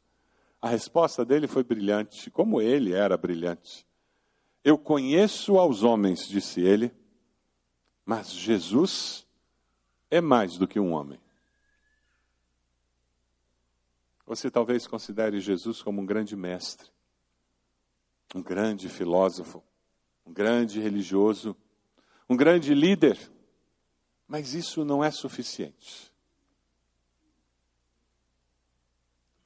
A 0.62 0.68
resposta 0.68 1.24
dele 1.24 1.48
foi 1.48 1.64
brilhante, 1.64 2.30
como 2.30 2.62
ele 2.62 2.92
era 2.92 3.16
brilhante. 3.16 3.85
Eu 4.62 4.78
conheço 4.78 5.59
aos 5.59 5.83
homens, 5.83 6.28
disse 6.28 6.61
ele, 6.61 6.92
mas 8.07 8.30
Jesus 8.30 9.26
é 10.09 10.20
mais 10.20 10.57
do 10.57 10.68
que 10.68 10.78
um 10.78 10.92
homem. 10.92 11.18
Você 14.26 14.50
talvez 14.50 14.87
considere 14.87 15.40
Jesus 15.40 15.82
como 15.82 16.00
um 16.00 16.06
grande 16.06 16.34
mestre, 16.34 16.90
um 18.34 18.42
grande 18.42 18.88
filósofo, 18.88 19.62
um 20.24 20.32
grande 20.32 20.80
religioso, 20.80 21.56
um 22.28 22.37
grande 22.37 22.74
líder, 22.74 23.18
mas 24.26 24.54
isso 24.54 24.84
não 24.84 25.04
é 25.04 25.10
suficiente. 25.10 26.12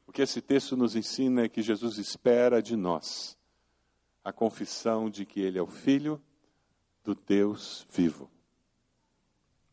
O 0.07 0.13
que 0.13 0.23
esse 0.23 0.41
texto 0.41 0.77
nos 0.77 0.97
ensina 0.97 1.43
é 1.43 1.49
que 1.49 1.61
Jesus 1.61 1.99
espera 1.99 2.63
de 2.63 2.77
nós 2.77 3.37
a 4.25 4.33
confissão 4.33 5.11
de 5.11 5.25
que 5.25 5.41
Ele 5.41 5.59
é 5.59 5.63
o 5.63 5.67
Filho 5.67 6.21
do 7.03 7.15
Deus 7.15 7.87
vivo. 7.91 8.31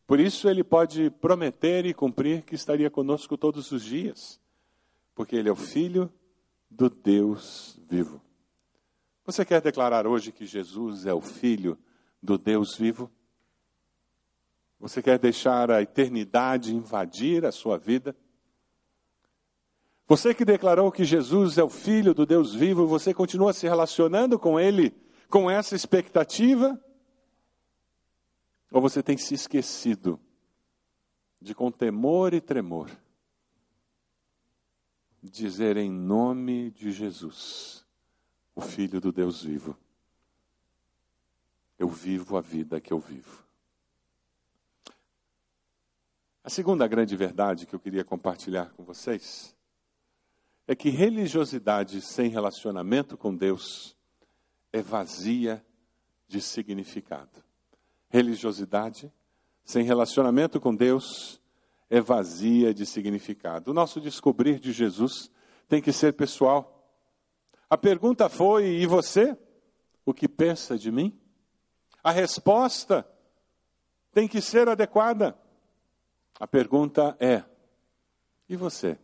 Por 0.06 0.20
isso, 0.20 0.48
Ele 0.48 0.64
pode 0.64 1.10
prometer 1.10 1.84
e 1.84 1.92
cumprir 1.92 2.42
que 2.42 2.54
estaria 2.54 2.90
conosco 2.90 3.36
todos 3.36 3.70
os 3.72 3.84
dias, 3.84 4.40
porque 5.16 5.34
Ele 5.34 5.48
é 5.48 5.52
o 5.52 5.56
Filho 5.56 6.12
do 6.70 6.90
Deus 6.90 7.80
vivo. 7.88 8.22
Você 9.24 9.44
quer 9.44 9.60
declarar 9.60 10.06
hoje 10.06 10.30
que 10.30 10.46
Jesus 10.46 11.06
é 11.06 11.14
o 11.14 11.20
Filho 11.20 11.76
do 12.22 12.38
Deus 12.38 12.76
vivo? 12.76 13.10
Você 14.78 15.02
quer 15.02 15.18
deixar 15.18 15.70
a 15.70 15.80
eternidade 15.80 16.76
invadir 16.76 17.46
a 17.46 17.50
sua 17.50 17.78
vida? 17.78 18.14
Você 20.06 20.34
que 20.34 20.44
declarou 20.44 20.92
que 20.92 21.02
Jesus 21.02 21.56
é 21.58 21.64
o 21.64 21.70
Filho 21.70 22.14
do 22.14 22.26
Deus 22.26 22.54
vivo, 22.54 22.86
você 22.86 23.12
continua 23.12 23.54
se 23.54 23.66
relacionando 23.66 24.38
com 24.38 24.60
Ele 24.60 24.94
com 25.30 25.50
essa 25.50 25.74
expectativa? 25.74 26.78
Ou 28.70 28.82
você 28.82 29.02
tem 29.02 29.16
se 29.16 29.34
esquecido 29.34 30.20
de, 31.40 31.54
com 31.54 31.70
temor 31.70 32.34
e 32.34 32.40
tremor, 32.40 32.90
dizer 35.30 35.76
em 35.76 35.90
nome 35.90 36.70
de 36.70 36.92
Jesus, 36.92 37.84
o 38.54 38.60
Filho 38.60 39.00
do 39.00 39.12
Deus 39.12 39.42
vivo, 39.42 39.76
eu 41.78 41.88
vivo 41.88 42.36
a 42.36 42.40
vida 42.40 42.80
que 42.80 42.92
eu 42.92 42.98
vivo? 42.98 43.44
A 46.42 46.48
segunda 46.48 46.86
grande 46.86 47.16
verdade 47.16 47.66
que 47.66 47.74
eu 47.74 47.80
queria 47.80 48.04
compartilhar 48.04 48.70
com 48.70 48.84
vocês 48.84 49.54
é 50.66 50.74
que 50.74 50.90
religiosidade 50.90 52.00
sem 52.00 52.28
relacionamento 52.28 53.16
com 53.16 53.34
Deus 53.34 53.96
é 54.72 54.80
vazia 54.80 55.64
de 56.28 56.40
significado. 56.40 57.42
Religiosidade 58.08 59.12
sem 59.64 59.84
relacionamento 59.84 60.60
com 60.60 60.74
Deus 60.74 61.40
é 61.88 62.00
vazia 62.00 62.74
de 62.74 62.84
significado. 62.84 63.70
O 63.70 63.74
nosso 63.74 64.00
descobrir 64.00 64.58
de 64.58 64.72
Jesus 64.72 65.30
tem 65.68 65.80
que 65.80 65.92
ser 65.92 66.12
pessoal. 66.12 66.90
A 67.68 67.76
pergunta 67.76 68.28
foi: 68.28 68.66
e 68.66 68.86
você? 68.86 69.36
O 70.04 70.14
que 70.14 70.28
pensa 70.28 70.78
de 70.78 70.90
mim? 70.90 71.18
A 72.02 72.10
resposta 72.10 73.06
tem 74.12 74.28
que 74.28 74.40
ser 74.40 74.68
adequada. 74.68 75.36
A 76.38 76.46
pergunta 76.46 77.16
é: 77.18 77.44
e 78.48 78.56
você? 78.56 78.98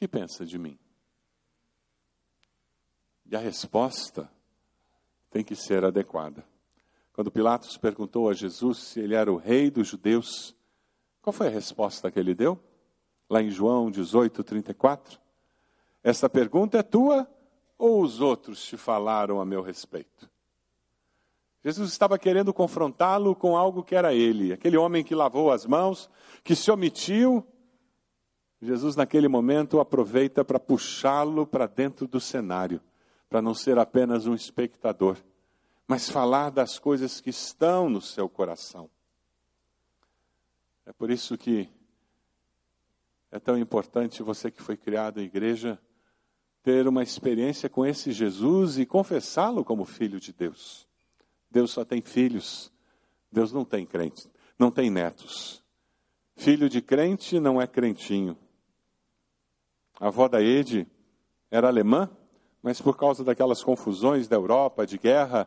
que 0.00 0.08
pensa 0.08 0.46
de 0.46 0.58
mim? 0.58 0.78
E 3.26 3.36
a 3.36 3.38
resposta 3.38 4.32
tem 5.30 5.44
que 5.44 5.54
ser 5.54 5.84
adequada. 5.84 6.42
Quando 7.12 7.30
Pilatos 7.30 7.76
perguntou 7.76 8.30
a 8.30 8.32
Jesus 8.32 8.78
se 8.78 9.00
ele 9.00 9.14
era 9.14 9.30
o 9.30 9.36
rei 9.36 9.70
dos 9.70 9.88
judeus, 9.88 10.56
qual 11.22 11.32
foi 11.32 11.48
a 11.48 11.50
resposta 11.50 12.10
que 12.10 12.18
ele 12.18 12.34
deu? 12.34 12.58
Lá 13.28 13.42
em 13.42 13.50
João 13.50 13.90
18, 13.90 14.42
34. 14.42 15.20
Essa 16.02 16.28
pergunta 16.28 16.78
é 16.78 16.82
tua 16.82 17.28
ou 17.78 18.02
os 18.02 18.20
outros 18.20 18.64
te 18.64 18.76
falaram 18.76 19.40
a 19.40 19.44
meu 19.44 19.62
respeito? 19.62 20.28
Jesus 21.62 21.90
estava 21.90 22.18
querendo 22.18 22.54
confrontá-lo 22.54 23.34
com 23.34 23.56
algo 23.56 23.82
que 23.82 23.94
era 23.94 24.14
ele, 24.14 24.52
aquele 24.52 24.78
homem 24.78 25.04
que 25.04 25.14
lavou 25.14 25.52
as 25.52 25.66
mãos, 25.66 26.08
que 26.42 26.56
se 26.56 26.70
omitiu 26.70 27.46
Jesus, 28.62 28.94
naquele 28.94 29.26
momento, 29.26 29.80
aproveita 29.80 30.44
para 30.44 30.60
puxá-lo 30.60 31.46
para 31.46 31.66
dentro 31.66 32.06
do 32.06 32.20
cenário, 32.20 32.80
para 33.28 33.40
não 33.40 33.54
ser 33.54 33.78
apenas 33.78 34.26
um 34.26 34.34
espectador, 34.34 35.16
mas 35.88 36.10
falar 36.10 36.50
das 36.50 36.78
coisas 36.78 37.20
que 37.20 37.30
estão 37.30 37.88
no 37.88 38.02
seu 38.02 38.28
coração. 38.28 38.90
É 40.90 40.92
por 40.92 41.08
isso 41.08 41.38
que 41.38 41.68
é 43.30 43.38
tão 43.38 43.56
importante 43.56 44.24
você 44.24 44.50
que 44.50 44.60
foi 44.60 44.76
criado 44.76 45.20
em 45.20 45.24
igreja 45.24 45.80
ter 46.64 46.88
uma 46.88 47.04
experiência 47.04 47.68
com 47.68 47.86
esse 47.86 48.10
Jesus 48.10 48.76
e 48.76 48.84
confessá-lo 48.84 49.64
como 49.64 49.84
filho 49.84 50.18
de 50.18 50.32
Deus. 50.32 50.88
Deus 51.48 51.70
só 51.70 51.84
tem 51.84 52.02
filhos, 52.02 52.72
Deus 53.30 53.52
não 53.52 53.64
tem 53.64 53.86
crentes, 53.86 54.28
não 54.58 54.68
tem 54.68 54.90
netos. 54.90 55.62
Filho 56.34 56.68
de 56.68 56.82
crente 56.82 57.38
não 57.38 57.62
é 57.62 57.68
crentinho. 57.68 58.36
A 60.00 60.08
avó 60.08 60.26
da 60.26 60.42
Ede 60.42 60.88
era 61.52 61.68
alemã, 61.68 62.10
mas 62.60 62.80
por 62.80 62.96
causa 62.96 63.22
daquelas 63.22 63.62
confusões 63.62 64.26
da 64.26 64.34
Europa, 64.34 64.84
de 64.84 64.98
guerra, 64.98 65.46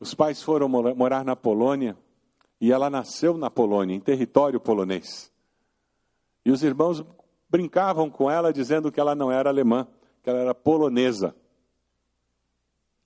os 0.00 0.14
pais 0.14 0.42
foram 0.42 0.66
morar 0.66 1.26
na 1.26 1.36
Polônia 1.36 1.94
e 2.60 2.72
ela 2.72 2.90
nasceu 2.90 3.36
na 3.36 3.50
Polônia, 3.50 3.94
em 3.94 4.00
território 4.00 4.60
polonês. 4.60 5.32
E 6.44 6.50
os 6.50 6.62
irmãos 6.62 7.04
brincavam 7.48 8.10
com 8.10 8.30
ela 8.30 8.52
dizendo 8.52 8.90
que 8.90 8.98
ela 9.00 9.14
não 9.14 9.30
era 9.30 9.48
alemã, 9.48 9.86
que 10.22 10.28
ela 10.28 10.40
era 10.40 10.54
polonesa. 10.54 11.34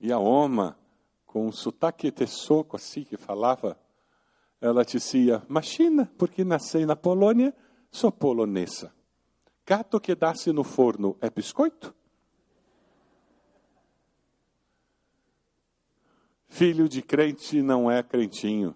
E 0.00 0.10
a 0.10 0.18
Oma, 0.18 0.78
com 1.26 1.46
um 1.46 1.52
sotaque 1.52 2.10
tessoco 2.10 2.76
assim 2.76 3.04
que 3.04 3.16
falava, 3.16 3.78
ela 4.60 4.84
dizia: 4.84 5.42
Imagina, 5.48 6.10
porque 6.16 6.44
nasci 6.44 6.86
na 6.86 6.96
Polônia, 6.96 7.54
sou 7.90 8.10
polonesa. 8.10 8.92
Gato 9.66 10.00
que 10.00 10.14
dá-se 10.14 10.52
no 10.52 10.64
forno 10.64 11.16
é 11.20 11.30
biscoito? 11.30 11.94
Filho 16.48 16.88
de 16.88 17.00
crente 17.00 17.62
não 17.62 17.90
é 17.90 18.02
crentinho. 18.02 18.74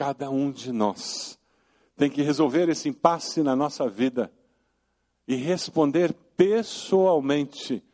Cada 0.00 0.30
um 0.30 0.50
de 0.50 0.72
nós 0.72 1.38
tem 1.94 2.08
que 2.08 2.22
resolver 2.22 2.70
esse 2.70 2.88
impasse 2.88 3.42
na 3.42 3.54
nossa 3.54 3.86
vida 3.86 4.32
e 5.28 5.34
responder 5.34 6.14
pessoalmente: 6.38 7.84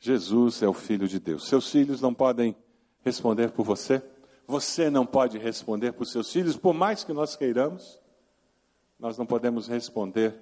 Jesus 0.00 0.62
é 0.62 0.66
o 0.66 0.72
Filho 0.72 1.06
de 1.06 1.20
Deus. 1.20 1.46
Seus 1.46 1.70
filhos 1.70 2.00
não 2.00 2.14
podem 2.14 2.56
responder 3.04 3.50
por 3.50 3.66
você, 3.66 4.02
você 4.46 4.88
não 4.88 5.04
pode 5.04 5.36
responder 5.36 5.92
por 5.92 6.06
seus 6.06 6.32
filhos, 6.32 6.56
por 6.56 6.72
mais 6.72 7.04
que 7.04 7.12
nós 7.12 7.36
queiramos, 7.36 8.00
nós 8.98 9.18
não 9.18 9.26
podemos 9.26 9.68
responder 9.68 10.40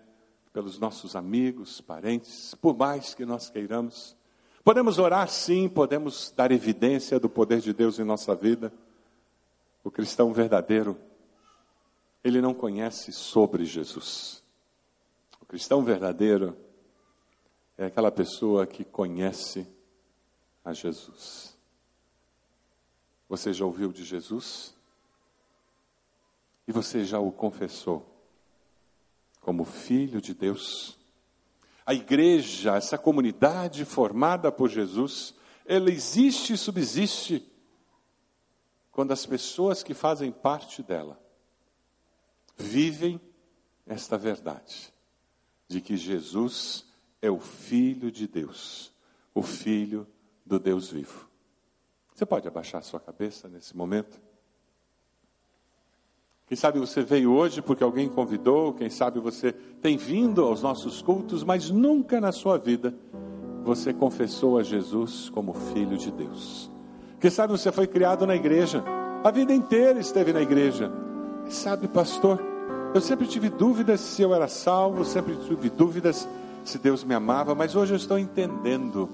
pelos 0.53 0.79
nossos 0.79 1.16
amigos, 1.16 1.81
parentes, 1.81 2.55
por 2.55 2.77
mais 2.77 3.14
que 3.14 3.24
nós 3.24 3.50
queiramos. 3.50 4.16
Podemos 4.62 5.00
orar 5.00 5.29
sim, 5.29 5.68
podemos 5.68 6.33
dar 6.37 6.53
evidência 6.53 7.18
do 7.18 7.29
poder 7.29 7.59
de 7.59 7.72
Deus 7.72 7.98
em 7.98 8.05
nossa 8.05 8.33
vida. 8.33 8.72
O 9.85 9.90
cristão 9.90 10.33
verdadeiro, 10.33 10.99
ele 12.25 12.40
não 12.40 12.53
conhece 12.53 13.12
sobre 13.12 13.64
Jesus. 13.64 14.42
O 15.40 15.47
cristão 15.47 15.85
verdadeiro 15.85 16.57
é 17.79 17.87
aquela 17.87 18.11
pessoa 18.11 18.66
que 18.66 18.83
conhece 18.83 19.64
a 20.64 20.73
Jesus. 20.73 21.57
Você 23.29 23.53
já 23.53 23.64
ouviu 23.64 23.92
de 23.92 24.05
Jesus? 24.05 24.75
E 26.66 26.73
você 26.73 27.05
já 27.05 27.20
o 27.20 27.31
confessou? 27.31 28.14
como 29.44 29.64
filho 29.64 30.20
de 30.20 30.33
Deus. 30.33 30.99
A 31.85 31.92
igreja, 31.92 32.77
essa 32.77 32.97
comunidade 32.97 33.85
formada 33.85 34.51
por 34.51 34.70
Jesus, 34.70 35.35
ela 35.66 35.91
existe 35.91 36.55
e 36.55 36.57
subsiste 36.57 37.47
quando 38.95 39.11
as 39.11 39.26
pessoas 39.26 39.82
que 39.82 39.92
fazem 39.92 40.30
parte 40.30 40.80
dela 40.80 41.20
vivem 42.57 43.20
esta 43.84 44.16
verdade 44.16 44.95
de 45.66 45.80
que 45.80 45.97
Jesus 45.97 46.86
é 47.20 47.28
o 47.28 47.40
Filho 47.40 48.09
de 48.12 48.28
Deus, 48.28 48.92
o 49.34 49.42
Filho 49.42 50.07
do 50.47 50.61
Deus 50.61 50.90
vivo. 50.90 51.28
Você 52.14 52.24
pode 52.24 52.47
abaixar 52.47 52.84
sua 52.84 53.01
cabeça 53.01 53.49
nesse 53.49 53.76
momento? 53.76 54.22
Quem 56.47 56.57
sabe 56.57 56.78
você 56.78 57.03
veio 57.03 57.32
hoje 57.32 57.61
porque 57.61 57.82
alguém 57.82 58.09
convidou, 58.09 58.74
quem 58.74 58.88
sabe 58.88 59.18
você 59.18 59.53
tem 59.53 59.97
vindo 59.97 60.45
aos 60.45 60.62
nossos 60.62 61.03
cultos, 61.03 61.42
mas 61.42 61.68
nunca 61.68 62.20
na 62.20 62.30
sua 62.30 62.57
vida 62.59 62.97
você 63.64 63.92
confessou 63.92 64.57
a 64.57 64.62
Jesus 64.62 65.28
como 65.30 65.53
filho 65.53 65.99
de 65.99 66.12
Deus. 66.12 66.74
Quem 67.25 67.31
sabe 67.31 67.53
você 67.53 67.72
foi 67.72 67.87
criado 67.87 68.27
na 68.27 68.37
igreja, 68.37 68.85
a 69.25 69.31
vida 69.31 69.51
inteira 69.51 69.99
esteve 69.99 70.31
na 70.31 70.43
igreja. 70.43 70.93
Quem 71.45 71.51
sabe, 71.51 71.89
pastor, 71.89 72.39
eu 72.95 73.01
sempre 73.01 73.27
tive 73.27 73.49
dúvidas 73.49 74.01
se 74.01 74.20
eu 74.20 74.35
era 74.35 74.47
salvo, 74.47 75.07
sempre 75.07 75.35
tive 75.37 75.70
dúvidas 75.70 76.29
se 76.66 76.77
Deus 76.77 77.03
me 77.03 77.14
amava, 77.14 77.55
mas 77.55 77.75
hoje 77.75 77.95
eu 77.95 77.97
estou 77.97 78.18
entendendo 78.18 79.09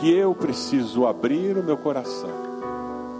que 0.00 0.12
eu 0.12 0.34
preciso 0.34 1.06
abrir 1.06 1.56
o 1.56 1.62
meu 1.62 1.76
coração 1.76 2.32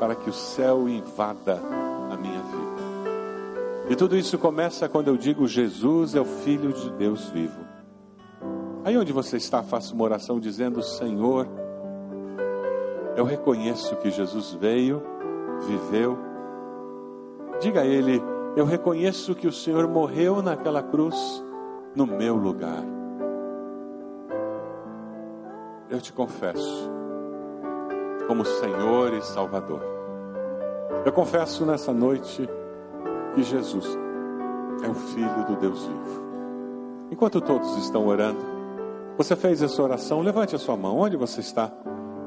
para 0.01 0.17
que 0.17 0.29
o 0.29 0.33
céu 0.35 0.89
invada 0.89 1.63
a 2.11 2.17
minha 2.17 2.43
vida. 2.43 3.91
E 3.91 3.95
tudo 3.95 4.17
isso 4.17 4.37
começa 4.39 4.89
quando 4.89 5.07
eu 5.07 5.17
digo: 5.17 5.47
Jesus 5.47 6.17
é 6.17 6.21
o 6.21 6.25
Filho 6.25 6.73
de 6.73 6.91
Deus 6.91 7.29
vivo. 7.29 7.61
Aí 8.85 8.99
onde 8.99 9.13
você 9.13 9.37
está, 9.37 9.63
faça 9.63 9.95
uma 9.95 10.03
oração 10.03 10.41
dizendo: 10.41 10.83
Senhor, 10.83 11.47
eu 13.17 13.25
reconheço 13.25 13.97
que 13.97 14.11
Jesus 14.11 14.53
veio, 14.53 15.03
viveu. 15.67 16.19
Diga 17.61 17.81
a 17.81 17.87
Ele: 17.87 18.23
Eu 18.55 18.67
reconheço 18.67 19.35
que 19.35 19.47
o 19.47 19.53
Senhor 19.53 19.89
morreu 19.89 20.43
naquela 20.43 20.83
cruz 20.83 21.43
no 21.95 22.07
meu 22.07 22.37
lugar. 22.37 22.85
Eu 25.89 26.01
te 26.01 26.13
confesso 26.13 26.91
como 28.29 28.45
Senhor 28.45 29.15
e 29.15 29.23
Salvador. 29.23 29.81
Eu 31.05 31.13
confesso 31.13 31.65
nessa 31.65 31.93
noite 31.93 32.49
que 33.35 33.43
Jesus 33.43 33.87
é 34.83 34.89
o 34.89 34.95
Filho 34.95 35.45
do 35.47 35.57
Deus 35.57 35.87
vivo. 35.87 36.27
Enquanto 37.11 37.41
todos 37.41 37.77
estão 37.79 38.07
orando, 38.07 38.41
você 39.17 39.35
fez 39.37 39.63
essa 39.63 39.83
oração, 39.83 40.21
levante 40.21 40.55
a 40.55 40.59
sua 40.59 40.77
mão. 40.77 40.99
Onde 40.99 41.17
você 41.17 41.41
está? 41.41 41.71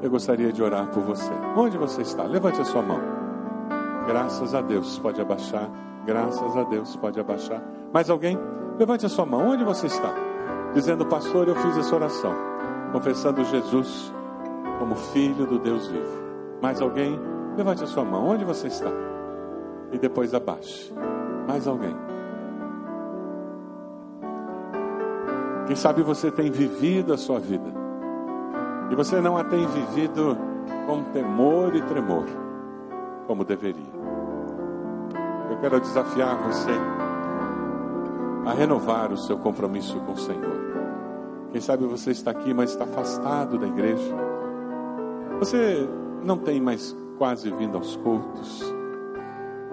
Eu 0.02 0.08
gostaria 0.08 0.50
de 0.50 0.62
orar 0.62 0.86
por 0.88 1.02
você. 1.02 1.30
Onde 1.56 1.76
você 1.76 2.00
está? 2.02 2.22
Levante 2.24 2.60
a 2.60 2.64
sua 2.64 2.80
mão. 2.80 3.00
Graças 4.06 4.54
a 4.54 4.62
Deus, 4.62 4.98
pode 4.98 5.20
abaixar. 5.20 5.68
Graças 6.06 6.56
a 6.56 6.62
Deus, 6.64 6.96
pode 6.96 7.20
abaixar. 7.20 7.62
Mais 7.92 8.08
alguém? 8.08 8.38
Levante 8.78 9.04
a 9.04 9.08
sua 9.10 9.26
mão. 9.26 9.50
Onde 9.50 9.62
você 9.62 9.86
está? 9.86 10.12
Dizendo, 10.72 11.04
pastor, 11.04 11.48
eu 11.48 11.54
fiz 11.56 11.76
essa 11.76 11.94
oração, 11.94 12.32
confessando 12.92 13.44
Jesus 13.44 14.12
como 14.78 14.94
Filho 14.94 15.46
do 15.46 15.58
Deus 15.58 15.86
vivo. 15.88 16.22
Mais 16.62 16.80
alguém? 16.80 17.20
Levante 17.56 17.84
a 17.84 17.86
sua 17.86 18.04
mão. 18.04 18.28
Onde 18.28 18.44
você 18.44 18.68
está? 18.68 18.90
E 19.92 19.98
depois 19.98 20.32
abaixe. 20.32 20.94
Mais 21.46 21.66
alguém? 21.66 21.94
Quem 25.66 25.76
sabe 25.76 26.02
você 26.02 26.30
tem 26.30 26.50
vivido 26.50 27.12
a 27.12 27.18
sua 27.18 27.38
vida 27.38 27.79
e 28.90 28.94
você 28.94 29.20
não 29.20 29.36
a 29.36 29.44
tem 29.44 29.66
vivido 29.66 30.36
com 30.86 31.04
temor 31.12 31.74
e 31.76 31.82
tremor, 31.82 32.24
como 33.26 33.44
deveria. 33.44 34.00
Eu 35.48 35.56
quero 35.58 35.80
desafiar 35.80 36.36
você 36.38 36.72
a 38.44 38.52
renovar 38.52 39.12
o 39.12 39.16
seu 39.16 39.38
compromisso 39.38 39.98
com 40.00 40.12
o 40.12 40.18
Senhor. 40.18 40.60
Quem 41.52 41.60
sabe 41.60 41.84
você 41.84 42.10
está 42.10 42.32
aqui, 42.32 42.52
mas 42.52 42.70
está 42.70 42.84
afastado 42.84 43.58
da 43.58 43.66
igreja. 43.66 44.14
Você 45.38 45.88
não 46.24 46.38
tem 46.38 46.60
mais 46.60 46.96
quase 47.18 47.50
vindo 47.50 47.76
aos 47.76 47.96
cultos. 47.96 48.62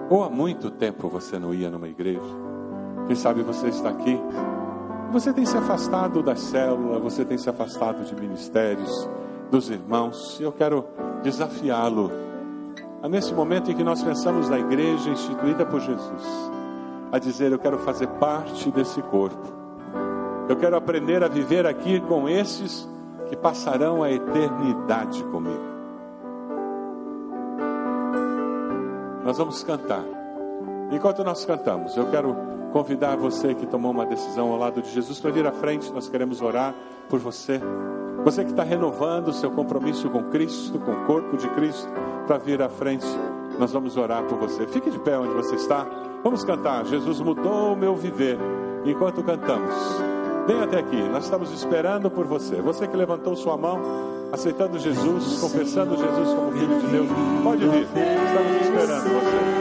Ou 0.10 0.24
há 0.24 0.30
muito 0.30 0.72
tempo 0.72 1.08
você 1.10 1.38
não 1.38 1.54
ia 1.54 1.70
numa 1.70 1.88
igreja. 1.88 2.22
Quem 3.08 3.16
sabe 3.16 3.42
você 3.42 3.68
está 3.68 3.90
aqui. 3.90 4.20
Você 5.12 5.32
tem 5.32 5.46
se 5.46 5.58
afastado 5.58 6.22
da 6.22 6.36
célula, 6.36 7.00
você 7.00 7.24
tem 7.24 7.38
se 7.38 7.50
afastado 7.50 8.04
de 8.04 8.14
ministérios, 8.14 9.10
dos 9.50 9.70
irmãos. 9.70 10.38
E 10.40 10.44
eu 10.44 10.52
quero 10.52 10.86
desafiá-lo 11.24 12.12
a 13.02 13.08
nesse 13.08 13.34
momento 13.34 13.72
em 13.72 13.76
que 13.76 13.84
nós 13.84 14.04
pensamos 14.04 14.50
na 14.50 14.60
igreja 14.60 15.10
instituída 15.10 15.66
por 15.66 15.80
Jesus, 15.80 16.52
a 17.12 17.18
dizer: 17.20 17.52
Eu 17.52 17.60
quero 17.60 17.78
fazer 17.80 18.08
parte 18.20 18.70
desse 18.70 19.02
corpo. 19.04 19.56
Eu 20.50 20.56
quero 20.56 20.76
aprender 20.76 21.24
a 21.24 21.28
viver 21.28 21.66
aqui 21.66 22.00
com 22.02 22.28
esses 22.28 22.88
que 23.30 23.36
passarão 23.36 24.04
a 24.04 24.12
eternidade 24.12 25.24
comigo. 25.26 25.78
Nós 29.24 29.38
vamos 29.38 29.64
cantar. 29.64 30.04
Enquanto 30.92 31.24
nós 31.24 31.44
cantamos, 31.44 31.98
eu 31.98 32.10
quero 32.10 32.57
convidar 32.72 33.16
você 33.16 33.54
que 33.54 33.66
tomou 33.66 33.92
uma 33.92 34.06
decisão 34.06 34.52
ao 34.52 34.58
lado 34.58 34.82
de 34.82 34.92
Jesus 34.92 35.20
para 35.20 35.32
vir 35.32 35.46
à 35.46 35.52
frente. 35.52 35.92
Nós 35.92 36.08
queremos 36.08 36.42
orar 36.42 36.74
por 37.10 37.20
você. 37.20 37.60
Você 38.24 38.44
que 38.44 38.52
está 38.52 38.64
renovando 38.64 39.30
o 39.30 39.34
seu 39.34 39.52
compromisso 39.52 40.10
com 40.10 40.24
Cristo, 40.26 40.80
com 40.80 40.92
o 40.92 41.06
corpo 41.06 41.38
de 41.38 41.48
Cristo, 41.50 41.90
para 42.26 42.38
vir 42.38 42.62
à 42.62 42.70
frente. 42.70 43.06
Nós 43.58 43.72
vamos 43.72 43.98
orar 43.98 44.24
por 44.24 44.38
você. 44.38 44.68
Fique 44.68 44.90
de 44.90 45.00
pé 45.00 45.18
onde 45.18 45.34
você 45.34 45.56
está. 45.56 45.88
Vamos 46.24 46.44
cantar. 46.44 46.86
Jesus 46.86 47.20
mudou 47.20 47.74
o 47.74 47.76
meu 47.76 47.96
viver. 47.96 48.38
Enquanto 48.86 49.24
cantamos, 49.24 49.74
vem 50.46 50.62
até 50.62 50.80
aqui. 50.80 51.02
Nós 51.10 51.24
estamos 51.24 51.52
esperando 51.52 52.10
por 52.10 52.26
você. 52.26 52.62
Você 52.62 52.88
que 52.88 52.96
levantou 52.96 53.36
sua 53.36 53.58
mão, 53.58 53.80
aceitando 54.32 54.78
Jesus, 54.78 55.40
confessando 55.40 55.96
Jesus 55.96 56.34
como 56.34 56.52
Filho 56.52 56.80
de 56.80 56.88
Deus, 56.88 57.08
pode 57.44 57.68
vir. 57.68 57.88
Estamos 57.88 58.62
esperando 58.62 59.04
você. 59.04 59.57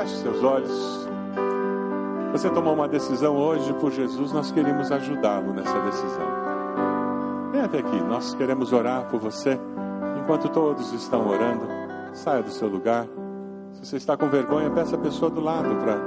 Feche 0.00 0.16
seus 0.16 0.42
olhos. 0.42 1.06
Você 2.32 2.48
tomou 2.48 2.72
uma 2.72 2.88
decisão 2.88 3.36
hoje 3.36 3.70
por 3.74 3.92
Jesus, 3.92 4.32
nós 4.32 4.50
queremos 4.50 4.90
ajudá-lo 4.90 5.52
nessa 5.52 5.78
decisão. 5.80 6.26
Vem 7.52 7.60
até 7.60 7.80
aqui, 7.80 8.00
nós 8.04 8.34
queremos 8.34 8.72
orar 8.72 9.10
por 9.10 9.20
você. 9.20 9.60
Enquanto 10.18 10.48
todos 10.48 10.90
estão 10.94 11.28
orando, 11.28 11.66
saia 12.14 12.42
do 12.42 12.50
seu 12.50 12.66
lugar. 12.66 13.06
Se 13.74 13.84
você 13.84 13.96
está 13.98 14.16
com 14.16 14.26
vergonha, 14.30 14.70
peça 14.70 14.96
a 14.96 14.98
pessoa 14.98 15.30
do 15.30 15.42
lado 15.42 15.68
para 15.76 15.98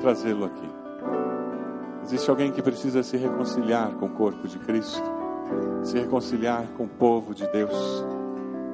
trazê-lo 0.00 0.44
aqui. 0.44 0.70
Existe 2.04 2.30
alguém 2.30 2.52
que 2.52 2.62
precisa 2.62 3.02
se 3.02 3.16
reconciliar 3.16 3.90
com 3.94 4.06
o 4.06 4.10
corpo 4.10 4.46
de 4.46 4.60
Cristo, 4.60 5.10
se 5.82 5.98
reconciliar 5.98 6.64
com 6.76 6.84
o 6.84 6.88
povo 6.88 7.34
de 7.34 7.44
Deus, 7.48 8.04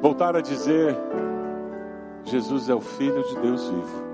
voltar 0.03 0.37
a 0.37 0.43
dizer: 0.43 0.95
Jesus 2.25 2.69
é 2.69 2.75
o 2.75 2.83
Filho 2.83 3.23
de 3.23 3.37
Deus 3.37 3.67
vivo 3.67 4.12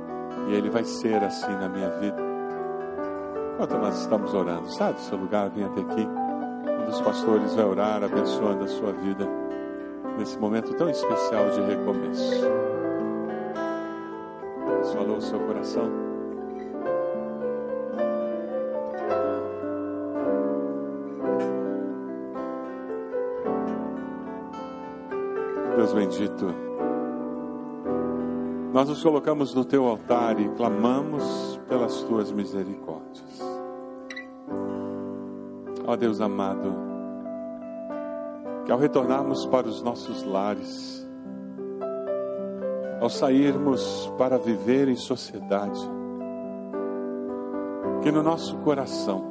e 0.49 0.55
ele 0.55 0.70
vai 0.70 0.82
ser 0.84 1.22
assim 1.22 1.53
na 1.53 1.68
minha 1.68 1.90
vida. 1.90 2.16
Enquanto 3.55 3.78
nós 3.78 4.01
estamos 4.01 4.32
orando, 4.32 4.70
sai 4.72 4.94
do 4.94 5.01
seu 5.01 5.18
lugar, 5.18 5.51
vem 5.51 5.64
até 5.64 5.80
aqui. 5.80 6.07
Um 6.07 6.84
dos 6.86 7.01
pastores 7.03 7.55
vai 7.55 7.64
orar, 7.64 8.03
abençoando 8.03 8.64
a 8.64 8.68
sua 8.68 8.92
vida 8.92 9.28
nesse 10.16 10.38
momento 10.38 10.74
tão 10.74 10.88
especial 10.88 11.51
de 11.51 11.61
recomeço. 11.61 12.40
Deus 14.66 14.92
falou 14.92 15.16
o 15.16 15.22
seu 15.22 15.38
coração. 15.40 16.09
Deus 25.76 25.92
bendito, 25.92 26.67
nós 28.72 28.88
nos 28.88 29.02
colocamos 29.02 29.54
no 29.54 29.64
teu 29.64 29.86
altar 29.86 30.38
e 30.38 30.48
clamamos 30.50 31.58
pelas 31.68 32.02
tuas 32.02 32.30
misericórdias. 32.30 33.40
Ó 35.86 35.96
Deus 35.96 36.20
amado, 36.20 36.74
que 38.66 38.72
ao 38.72 38.78
retornarmos 38.78 39.46
para 39.46 39.66
os 39.66 39.80
nossos 39.80 40.22
lares, 40.22 41.08
ao 43.00 43.08
sairmos 43.08 44.12
para 44.18 44.36
viver 44.36 44.88
em 44.88 44.96
sociedade, 44.96 45.80
que 48.02 48.12
no 48.12 48.22
nosso 48.22 48.56
coração 48.58 49.24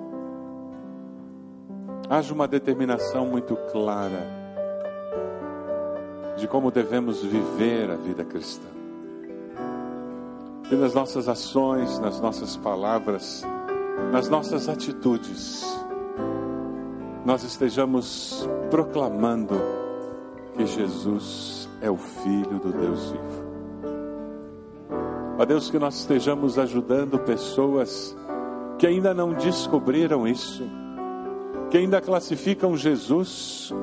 haja 2.10 2.34
uma 2.34 2.48
determinação 2.48 3.28
muito 3.28 3.56
clara 3.72 4.36
de 6.38 6.48
como 6.48 6.72
devemos 6.72 7.24
viver 7.24 7.92
a 7.92 7.96
vida 7.96 8.24
cristã. 8.24 8.77
Que 10.70 10.76
nas 10.76 10.94
nossas 10.94 11.30
ações, 11.30 11.98
nas 12.00 12.20
nossas 12.20 12.58
palavras, 12.58 13.46
nas 14.12 14.28
nossas 14.28 14.68
atitudes, 14.68 15.66
nós 17.26 17.44
estejamos 17.44 18.48
proclamando 18.70 19.56
que 20.56 20.66
Jesus 20.66 21.70
é 21.82 21.90
o 21.90 21.98
Filho 21.98 22.60
do 22.60 22.72
Deus 22.72 23.12
vivo. 23.12 23.48
Ó 25.40 25.46
Deus, 25.46 25.70
que 25.70 25.78
nós 25.78 26.00
estejamos 26.00 26.58
ajudando 26.58 27.20
pessoas 27.20 28.18
que 28.78 28.88
ainda 28.88 29.14
não 29.14 29.34
descobriram 29.34 30.28
isso, 30.28 30.64
que 31.70 31.78
ainda 31.78 32.02
classificam 32.02 32.76
Jesus 32.76 33.74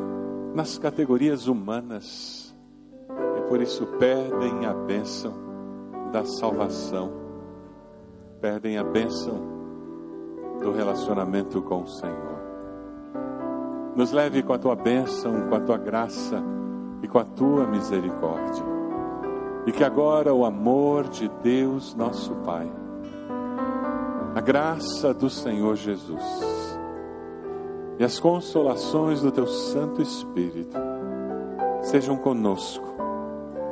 nas 0.55 0.78
categorias 0.78 1.47
humanas 1.47 2.55
e 3.39 3.49
por 3.49 3.61
isso 3.61 3.87
perdem 3.99 4.66
a 4.66 4.72
bênção 4.72 5.43
da 6.15 6.25
salvação, 6.25 7.11
perdem 8.41 8.79
a 8.79 8.85
bênção 8.85 9.35
do 10.62 10.71
relacionamento 10.71 11.61
com 11.61 11.83
o 11.83 11.89
Senhor. 11.89 12.39
Nos 13.97 14.12
leve 14.12 14.41
com 14.45 14.53
a 14.53 14.59
tua 14.59 14.77
bênção, 14.77 15.49
com 15.49 15.57
a 15.57 15.61
tua 15.61 15.77
graça 15.77 16.41
e 17.03 17.09
com 17.09 17.19
a 17.19 17.25
tua 17.25 17.67
misericórdia. 17.67 18.65
E 19.67 19.73
que 19.73 19.83
agora 19.83 20.33
o 20.33 20.45
amor 20.45 21.09
de 21.09 21.29
Deus, 21.43 21.97
nosso 21.97 22.33
Pai, 22.45 22.71
a 24.37 24.41
graça 24.41 25.12
do 25.12 25.29
Senhor 25.29 25.75
Jesus 25.75 26.23
e 27.99 28.05
as 28.05 28.21
consolações 28.21 29.21
do 29.21 29.33
teu 29.33 29.49
Santo 29.49 30.01
Espírito 30.01 30.79
sejam 31.83 32.17
conosco 32.17 32.93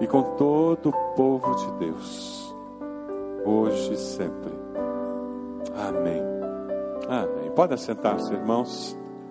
e 0.01 0.07
com 0.07 0.23
todo 0.37 0.89
o 0.89 0.93
povo 1.15 1.55
de 1.55 1.87
Deus, 1.87 2.55
hoje 3.45 3.95
e 3.95 3.97
sempre. 3.97 4.53
Amém. 5.77 6.23
Amém. 7.09 7.51
Pode 7.53 7.75
assentar-se, 7.75 8.33
irmãos. 8.33 8.97